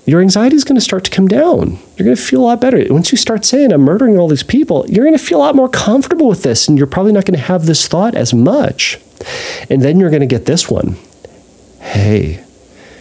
your 0.07 0.21
anxiety 0.21 0.55
is 0.55 0.65
going 0.65 0.77
to 0.77 0.83
start 0.83 1.05
to 1.05 1.11
come 1.11 1.29
down. 1.29 1.79
You're 1.97 2.05
going 2.05 2.17
to 2.17 2.23
feel 2.23 2.43
a 2.43 2.45
lot 2.45 2.61
better. 2.61 2.85
Once 2.93 3.11
you 3.11 3.17
start 3.17 3.45
saying, 3.45 3.73
I'm 3.73 3.81
murdering 3.81 4.19
all 4.19 4.29
these 4.29 4.43
people, 4.43 4.85
you're 4.89 5.05
going 5.05 5.17
to 5.17 5.25
feel 5.25 5.39
a 5.39 5.41
lot 5.41 5.57
more 5.57 5.69
comfortable 5.69 6.29
with 6.29 6.43
this, 6.43 6.69
and 6.69 6.77
you're 6.77 6.87
probably 6.87 7.13
not 7.13 7.25
going 7.25 7.39
to 7.39 7.45
have 7.45 7.65
this 7.65 7.89
thought 7.89 8.15
as 8.15 8.35
much. 8.35 9.01
And 9.71 9.81
then 9.81 9.99
you're 9.99 10.11
going 10.11 10.21
to 10.21 10.27
get 10.27 10.45
this 10.45 10.71
one 10.71 10.97
Hey, 11.81 12.45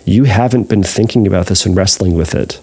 you 0.06 0.26
haven't 0.26 0.70
been 0.70 0.84
thinking 0.84 1.26
about 1.28 1.48
this 1.48 1.66
and 1.66 1.76
wrestling 1.76 2.16
with 2.16 2.36
it. 2.36 2.60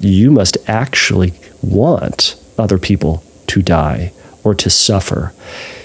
You 0.00 0.30
must 0.30 0.56
actually 0.68 1.34
want 1.62 2.40
other 2.58 2.78
people 2.78 3.22
to 3.48 3.62
die 3.62 4.12
or 4.42 4.54
to 4.54 4.70
suffer. 4.70 5.32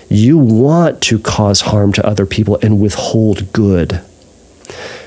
You 0.10 0.38
want 0.38 1.02
to 1.04 1.19
cause 1.19 1.62
harm 1.62 1.93
to 1.93 2.06
other 2.06 2.25
people 2.25 2.58
and 2.62 2.82
withhold 2.82 3.54
good. 3.54 4.02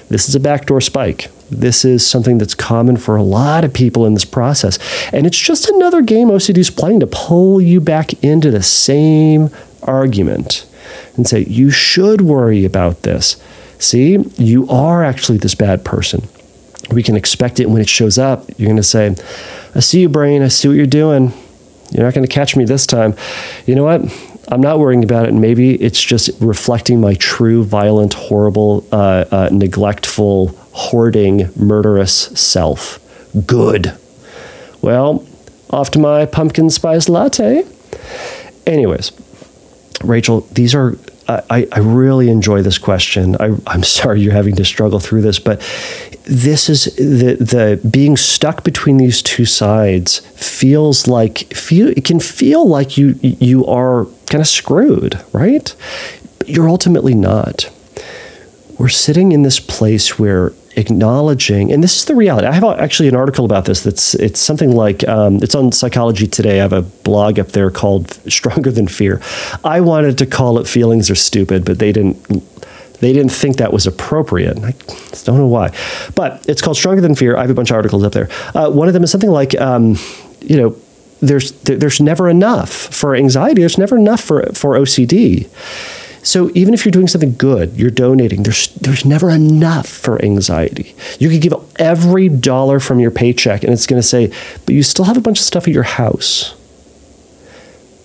This 0.08 0.28
is 0.28 0.34
a 0.34 0.40
backdoor 0.40 0.80
spike. 0.80 1.30
This 1.50 1.84
is 1.84 2.06
something 2.06 2.38
that's 2.38 2.54
common 2.54 2.96
for 2.96 3.16
a 3.16 3.22
lot 3.22 3.64
of 3.64 3.74
people 3.74 4.06
in 4.06 4.14
this 4.14 4.24
process. 4.24 4.78
And 5.12 5.26
it's 5.26 5.38
just 5.38 5.68
another 5.68 6.02
game 6.02 6.28
OCD 6.28 6.58
is 6.58 6.70
playing 6.70 7.00
to 7.00 7.06
pull 7.06 7.60
you 7.60 7.80
back 7.80 8.22
into 8.22 8.50
the 8.50 8.62
same 8.62 9.50
argument 9.82 10.66
and 11.16 11.26
say, 11.26 11.40
you 11.44 11.70
should 11.70 12.20
worry 12.20 12.64
about 12.64 13.02
this. 13.02 13.42
See, 13.82 14.16
you 14.36 14.68
are 14.68 15.02
actually 15.02 15.38
this 15.38 15.56
bad 15.56 15.84
person. 15.84 16.28
We 16.92 17.02
can 17.02 17.16
expect 17.16 17.58
it 17.58 17.68
when 17.68 17.82
it 17.82 17.88
shows 17.88 18.16
up. 18.16 18.48
You're 18.56 18.68
going 18.68 18.76
to 18.76 18.82
say, 18.84 19.16
I 19.74 19.80
see 19.80 20.02
you, 20.02 20.08
brain. 20.08 20.42
I 20.42 20.48
see 20.48 20.68
what 20.68 20.74
you're 20.74 20.86
doing. 20.86 21.32
You're 21.90 22.04
not 22.04 22.14
going 22.14 22.24
to 22.24 22.32
catch 22.32 22.54
me 22.54 22.64
this 22.64 22.86
time. 22.86 23.16
You 23.66 23.74
know 23.74 23.82
what? 23.82 24.02
I'm 24.48 24.60
not 24.60 24.78
worrying 24.78 25.02
about 25.02 25.28
it. 25.28 25.34
Maybe 25.34 25.74
it's 25.74 26.00
just 26.00 26.30
reflecting 26.40 27.00
my 27.00 27.14
true, 27.14 27.64
violent, 27.64 28.14
horrible, 28.14 28.86
uh, 28.92 29.24
uh, 29.32 29.48
neglectful, 29.50 30.48
hoarding, 30.72 31.50
murderous 31.56 32.14
self. 32.38 33.00
Good. 33.46 33.98
Well, 34.80 35.26
off 35.70 35.90
to 35.90 35.98
my 35.98 36.26
pumpkin 36.26 36.70
spice 36.70 37.08
latte. 37.08 37.64
Anyways, 38.64 39.10
Rachel, 40.04 40.42
these 40.52 40.72
are 40.72 40.96
I, 41.50 41.66
I 41.72 41.78
really 41.80 42.28
enjoy 42.28 42.62
this 42.62 42.78
question. 42.78 43.36
I, 43.40 43.56
I'm 43.66 43.82
sorry 43.82 44.20
you're 44.20 44.32
having 44.32 44.56
to 44.56 44.64
struggle 44.64 45.00
through 45.00 45.22
this, 45.22 45.38
but 45.38 45.60
this 46.24 46.68
is 46.68 46.84
the 46.96 47.36
the 47.40 47.80
being 47.88 48.16
stuck 48.16 48.64
between 48.64 48.96
these 48.96 49.22
two 49.22 49.44
sides 49.44 50.20
feels 50.36 51.08
like 51.08 51.38
feel 51.54 51.88
it 51.88 52.04
can 52.04 52.20
feel 52.20 52.66
like 52.66 52.96
you 52.96 53.18
you 53.22 53.66
are 53.66 54.06
kind 54.30 54.40
of 54.40 54.48
screwed, 54.48 55.20
right? 55.32 55.74
But 56.38 56.48
you're 56.48 56.68
ultimately 56.68 57.14
not. 57.14 57.70
We're 58.82 58.88
sitting 58.88 59.30
in 59.30 59.42
this 59.42 59.60
place 59.60 60.18
where 60.18 60.52
acknowledging, 60.74 61.70
and 61.70 61.84
this 61.84 61.98
is 61.98 62.06
the 62.06 62.16
reality. 62.16 62.48
I 62.48 62.52
have 62.52 62.64
actually 62.64 63.08
an 63.08 63.14
article 63.14 63.44
about 63.44 63.64
this. 63.64 63.84
That's 63.84 64.16
it's 64.16 64.40
something 64.40 64.74
like 64.74 65.06
um, 65.06 65.36
it's 65.36 65.54
on 65.54 65.70
Psychology 65.70 66.26
Today. 66.26 66.58
I 66.58 66.62
have 66.62 66.72
a 66.72 66.82
blog 66.82 67.38
up 67.38 67.52
there 67.52 67.70
called 67.70 68.10
"Stronger 68.28 68.72
Than 68.72 68.88
Fear." 68.88 69.22
I 69.62 69.80
wanted 69.80 70.18
to 70.18 70.26
call 70.26 70.58
it 70.58 70.66
"Feelings 70.66 71.10
Are 71.10 71.14
Stupid," 71.14 71.64
but 71.64 71.78
they 71.78 71.92
didn't. 71.92 72.20
They 72.98 73.12
didn't 73.12 73.30
think 73.30 73.58
that 73.58 73.72
was 73.72 73.86
appropriate. 73.86 74.58
I 74.58 74.74
don't 75.22 75.38
know 75.38 75.46
why, 75.46 75.72
but 76.16 76.44
it's 76.48 76.60
called 76.60 76.76
"Stronger 76.76 77.02
Than 77.02 77.14
Fear." 77.14 77.36
I 77.36 77.42
have 77.42 77.50
a 77.50 77.54
bunch 77.54 77.70
of 77.70 77.76
articles 77.76 78.02
up 78.02 78.14
there. 78.14 78.28
Uh, 78.52 78.68
one 78.68 78.88
of 78.88 78.94
them 78.94 79.04
is 79.04 79.12
something 79.12 79.30
like. 79.30 79.54
Um, 79.60 79.96
you 80.40 80.56
know, 80.56 80.76
there's 81.20 81.52
there's 81.62 82.00
never 82.00 82.28
enough 82.28 82.72
for 82.72 83.14
anxiety. 83.14 83.62
There's 83.62 83.78
never 83.78 83.96
enough 83.96 84.20
for 84.20 84.42
for 84.54 84.74
OCD. 84.74 85.48
So 86.22 86.50
even 86.54 86.72
if 86.72 86.84
you're 86.84 86.92
doing 86.92 87.08
something 87.08 87.34
good, 87.36 87.76
you're 87.76 87.90
donating, 87.90 88.44
there's 88.44 88.68
there's 88.74 89.04
never 89.04 89.30
enough 89.30 89.88
for 89.88 90.24
anxiety. 90.24 90.94
You 91.18 91.28
could 91.28 91.40
give 91.40 91.54
every 91.76 92.28
dollar 92.28 92.78
from 92.78 93.00
your 93.00 93.10
paycheck 93.10 93.64
and 93.64 93.72
it's 93.72 93.86
going 93.86 94.00
to 94.00 94.06
say, 94.06 94.32
"But 94.64 94.74
you 94.74 94.82
still 94.82 95.04
have 95.06 95.16
a 95.16 95.20
bunch 95.20 95.40
of 95.40 95.44
stuff 95.44 95.66
at 95.66 95.74
your 95.74 95.82
house." 95.82 96.54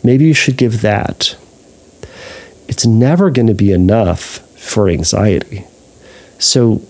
Maybe 0.03 0.25
you 0.25 0.33
should 0.33 0.57
give 0.57 0.81
that. 0.81 1.35
It's 2.67 2.85
never 2.85 3.29
going 3.29 3.47
to 3.47 3.53
be 3.53 3.71
enough 3.71 4.39
for 4.57 4.89
anxiety. 4.89 5.65
So 6.39 6.81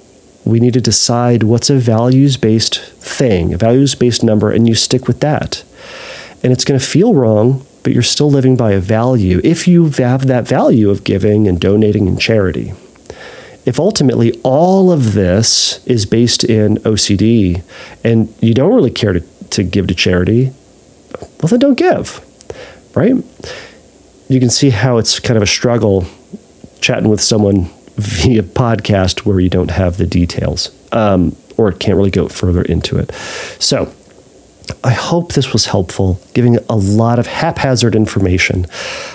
we 0.46 0.60
need 0.60 0.74
to 0.74 0.82
decide 0.82 1.44
what's 1.44 1.70
a 1.70 1.78
values 1.78 2.38
based 2.38 2.80
thing, 2.80 3.54
a 3.54 3.58
values 3.58 3.96
based 3.96 4.24
number, 4.24 4.50
and 4.50 4.68
you 4.68 4.76
stick 4.76 5.08
with 5.08 5.20
that. 5.20 5.64
And 6.42 6.54
it's 6.54 6.64
going 6.64 6.80
to 6.80 6.86
feel 6.86 7.14
wrong, 7.14 7.66
but 7.88 7.94
you're 7.94 8.04
still 8.04 8.30
living 8.30 8.58
by 8.58 8.74
a 8.74 8.82
value 8.82 9.40
if 9.46 9.66
you 9.66 9.90
have 9.92 10.28
that 10.28 10.46
value 10.46 10.90
of 10.90 11.06
giving 11.06 11.48
and 11.48 11.58
donating 11.58 12.06
and 12.06 12.20
charity. 12.20 12.74
If 13.66 13.80
ultimately 13.80 14.38
all 14.44 14.92
of 14.92 15.14
this 15.14 15.82
is 15.88 16.06
based 16.06 16.44
in 16.44 16.76
OCD 16.80 17.64
and 18.04 18.28
you 18.42 18.54
don't 18.54 18.74
really 18.76 18.92
care 18.92 19.14
to, 19.14 19.22
to 19.22 19.64
give 19.64 19.88
to 19.88 19.96
charity, 19.96 20.52
well, 21.42 21.48
then 21.48 21.60
don't 21.60 21.78
give, 21.78 22.20
right? 22.94 23.16
You 24.28 24.40
can 24.42 24.50
see 24.50 24.72
how 24.72 24.98
it's 24.98 25.22
kind 25.22 25.38
of 25.38 25.44
a 25.44 25.48
struggle 25.48 26.08
chatting 26.82 27.08
with 27.08 27.22
someone 27.22 27.70
via 27.96 28.44
podcast 28.44 29.20
where 29.20 29.40
you 29.40 29.48
don't 29.50 29.72
have 29.72 29.96
the 29.96 30.06
details 30.06 30.76
um, 30.92 31.38
or 31.56 31.72
can't 31.72 31.96
really 31.96 32.12
go 32.12 32.28
further 32.28 32.64
into 32.64 32.98
it. 32.98 33.14
So, 33.60 33.94
I 34.84 34.92
hope 34.92 35.34
this 35.34 35.54
was 35.54 35.66
helpful, 35.66 36.20
giving 36.34 36.58
a 36.70 36.76
lot 36.76 37.20
of 37.20 37.28
haphazard 37.28 37.96
information. 37.96 38.66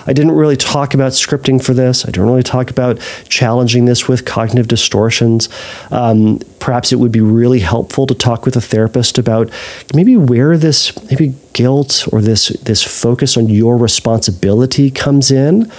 I 0.07 0.13
didn't 0.13 0.33
really 0.33 0.57
talk 0.57 0.95
about 0.95 1.13
scripting 1.13 1.63
for 1.63 1.75
this. 1.75 2.05
I 2.05 2.09
didn't 2.09 2.27
really 2.27 2.43
talk 2.43 2.71
about 2.71 2.99
challenging 3.29 3.85
this 3.85 4.09
with 4.09 4.25
cognitive 4.25 4.69
distortions. 4.69 5.49
Um, 5.91 6.41
perhaps 6.59 6.93
it 6.93 6.97
would 6.97 7.13
be 7.13 7.21
really 7.21 7.61
helpful 7.61 8.07
to 8.07 8.15
talk 8.15 8.45
with 8.45 8.57
a 8.57 8.61
therapist 8.61 9.19
about 9.19 9.51
maybe 9.95 10.17
where 10.17 10.57
this 10.57 10.97
maybe 11.11 11.35
guilt 11.53 12.09
or 12.13 12.23
this 12.23 12.49
this 12.65 12.83
focus 12.83 13.37
on 13.37 13.49
your 13.49 13.77
responsibility 13.77 14.91
comes 14.91 15.31
in 15.31 15.71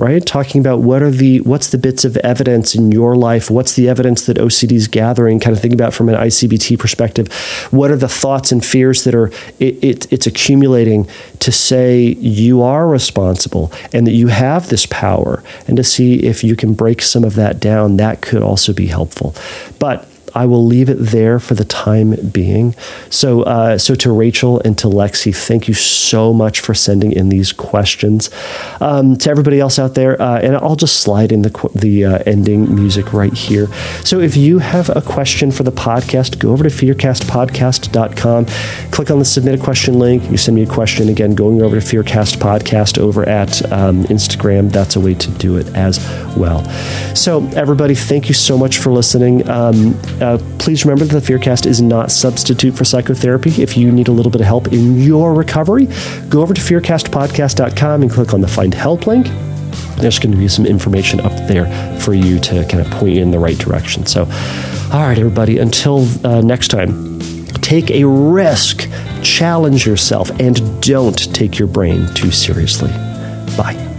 right? 0.00 0.24
Talking 0.24 0.60
about 0.60 0.80
what 0.80 1.02
are 1.02 1.10
the 1.10 1.40
what's 1.42 1.70
the 1.70 1.78
bits 1.78 2.04
of 2.04 2.16
evidence 2.18 2.74
in 2.74 2.90
your 2.90 3.16
life? 3.16 3.50
What's 3.50 3.74
the 3.74 3.88
evidence 3.88 4.26
that 4.26 4.38
OCD 4.38 4.72
is 4.72 4.88
gathering? 4.88 5.38
Kind 5.38 5.54
of 5.54 5.60
thinking 5.60 5.78
about 5.78 5.92
from 5.92 6.08
an 6.08 6.14
ICBT 6.14 6.78
perspective. 6.78 7.30
What 7.70 7.90
are 7.90 7.96
the 7.96 8.08
thoughts 8.08 8.50
and 8.50 8.64
fears 8.64 9.04
that 9.04 9.14
are 9.14 9.26
it, 9.58 9.84
it, 9.84 10.12
it's 10.12 10.26
accumulating 10.26 11.06
to 11.40 11.52
say 11.52 12.14
you 12.18 12.62
are 12.62 12.88
responsible 12.88 13.70
and 13.92 14.06
that 14.06 14.12
you 14.12 14.28
have 14.28 14.70
this 14.70 14.86
power, 14.86 15.44
and 15.68 15.76
to 15.76 15.84
see 15.84 16.14
if 16.14 16.42
you 16.42 16.56
can 16.56 16.72
break 16.72 17.02
some 17.02 17.22
of 17.22 17.34
that 17.34 17.60
down. 17.60 17.98
That 17.98 18.22
could 18.22 18.42
also 18.42 18.72
be 18.72 18.86
helpful, 18.86 19.34
but 19.78 20.09
I 20.34 20.46
will 20.46 20.64
leave 20.64 20.88
it 20.88 20.96
there 20.98 21.38
for 21.38 21.54
the 21.54 21.64
time 21.64 22.16
being. 22.30 22.74
So, 23.10 23.42
uh, 23.42 23.78
so 23.78 23.94
to 23.96 24.12
Rachel 24.12 24.60
and 24.60 24.76
to 24.78 24.86
Lexi, 24.86 25.34
thank 25.34 25.68
you 25.68 25.74
so 25.74 26.32
much 26.32 26.60
for 26.60 26.74
sending 26.74 27.12
in 27.12 27.28
these 27.28 27.52
questions. 27.52 28.30
Um, 28.80 29.16
to 29.18 29.30
everybody 29.30 29.60
else 29.60 29.78
out 29.78 29.94
there, 29.94 30.20
uh, 30.20 30.40
and 30.40 30.56
I'll 30.56 30.76
just 30.76 31.00
slide 31.00 31.32
in 31.32 31.42
the 31.42 31.70
the 31.74 32.04
uh, 32.04 32.18
ending 32.26 32.74
music 32.74 33.12
right 33.12 33.32
here. 33.32 33.68
So, 34.04 34.20
if 34.20 34.36
you 34.36 34.58
have 34.58 34.88
a 34.90 35.02
question 35.02 35.50
for 35.50 35.62
the 35.62 35.72
podcast, 35.72 36.38
go 36.38 36.50
over 36.50 36.64
to 36.64 36.70
fearcastpodcast.com, 36.70 38.46
click 38.90 39.10
on 39.10 39.18
the 39.18 39.24
submit 39.24 39.60
a 39.60 39.62
question 39.62 39.98
link. 39.98 40.30
You 40.30 40.36
send 40.36 40.56
me 40.56 40.62
a 40.62 40.66
question. 40.66 41.08
Again, 41.08 41.34
going 41.34 41.62
over 41.62 41.80
to 41.80 41.86
Fearcast 41.86 42.36
Podcast 42.36 42.98
over 42.98 43.28
at 43.28 43.62
um, 43.72 44.04
Instagram. 44.04 44.70
That's 44.70 44.96
a 44.96 45.00
way 45.00 45.14
to 45.14 45.30
do 45.32 45.56
it 45.56 45.66
as 45.74 45.98
well. 46.36 46.64
So, 47.14 47.46
everybody, 47.54 47.94
thank 47.94 48.28
you 48.28 48.34
so 48.34 48.56
much 48.56 48.78
for 48.78 48.90
listening. 48.90 49.48
Um, 49.48 49.98
uh, 50.20 50.38
please 50.58 50.84
remember 50.84 51.04
that 51.04 51.20
the 51.20 51.32
Fearcast 51.32 51.66
is 51.66 51.80
not 51.80 52.10
substitute 52.10 52.76
for 52.76 52.84
psychotherapy. 52.84 53.50
If 53.62 53.76
you 53.76 53.90
need 53.90 54.08
a 54.08 54.12
little 54.12 54.30
bit 54.30 54.40
of 54.40 54.46
help 54.46 54.68
in 54.68 55.00
your 55.00 55.34
recovery, 55.34 55.86
go 56.28 56.42
over 56.42 56.54
to 56.54 56.60
fearcastpodcast.com 56.60 58.02
and 58.02 58.10
click 58.10 58.34
on 58.34 58.40
the 58.40 58.48
Find 58.48 58.74
Help 58.74 59.06
link. 59.06 59.26
There's 59.96 60.18
going 60.18 60.32
to 60.32 60.38
be 60.38 60.48
some 60.48 60.66
information 60.66 61.20
up 61.20 61.32
there 61.46 61.66
for 62.00 62.14
you 62.14 62.38
to 62.40 62.64
kind 62.66 62.80
of 62.84 62.90
point 62.92 63.14
you 63.14 63.22
in 63.22 63.30
the 63.30 63.38
right 63.38 63.58
direction. 63.58 64.06
So, 64.06 64.22
all 64.92 65.06
right, 65.06 65.18
everybody, 65.18 65.58
until 65.58 66.06
uh, 66.26 66.40
next 66.40 66.68
time, 66.68 67.18
take 67.60 67.90
a 67.90 68.04
risk, 68.04 68.88
challenge 69.22 69.86
yourself, 69.86 70.30
and 70.40 70.82
don't 70.82 71.34
take 71.34 71.58
your 71.58 71.68
brain 71.68 72.06
too 72.14 72.30
seriously. 72.30 72.90
Bye. 73.56 73.89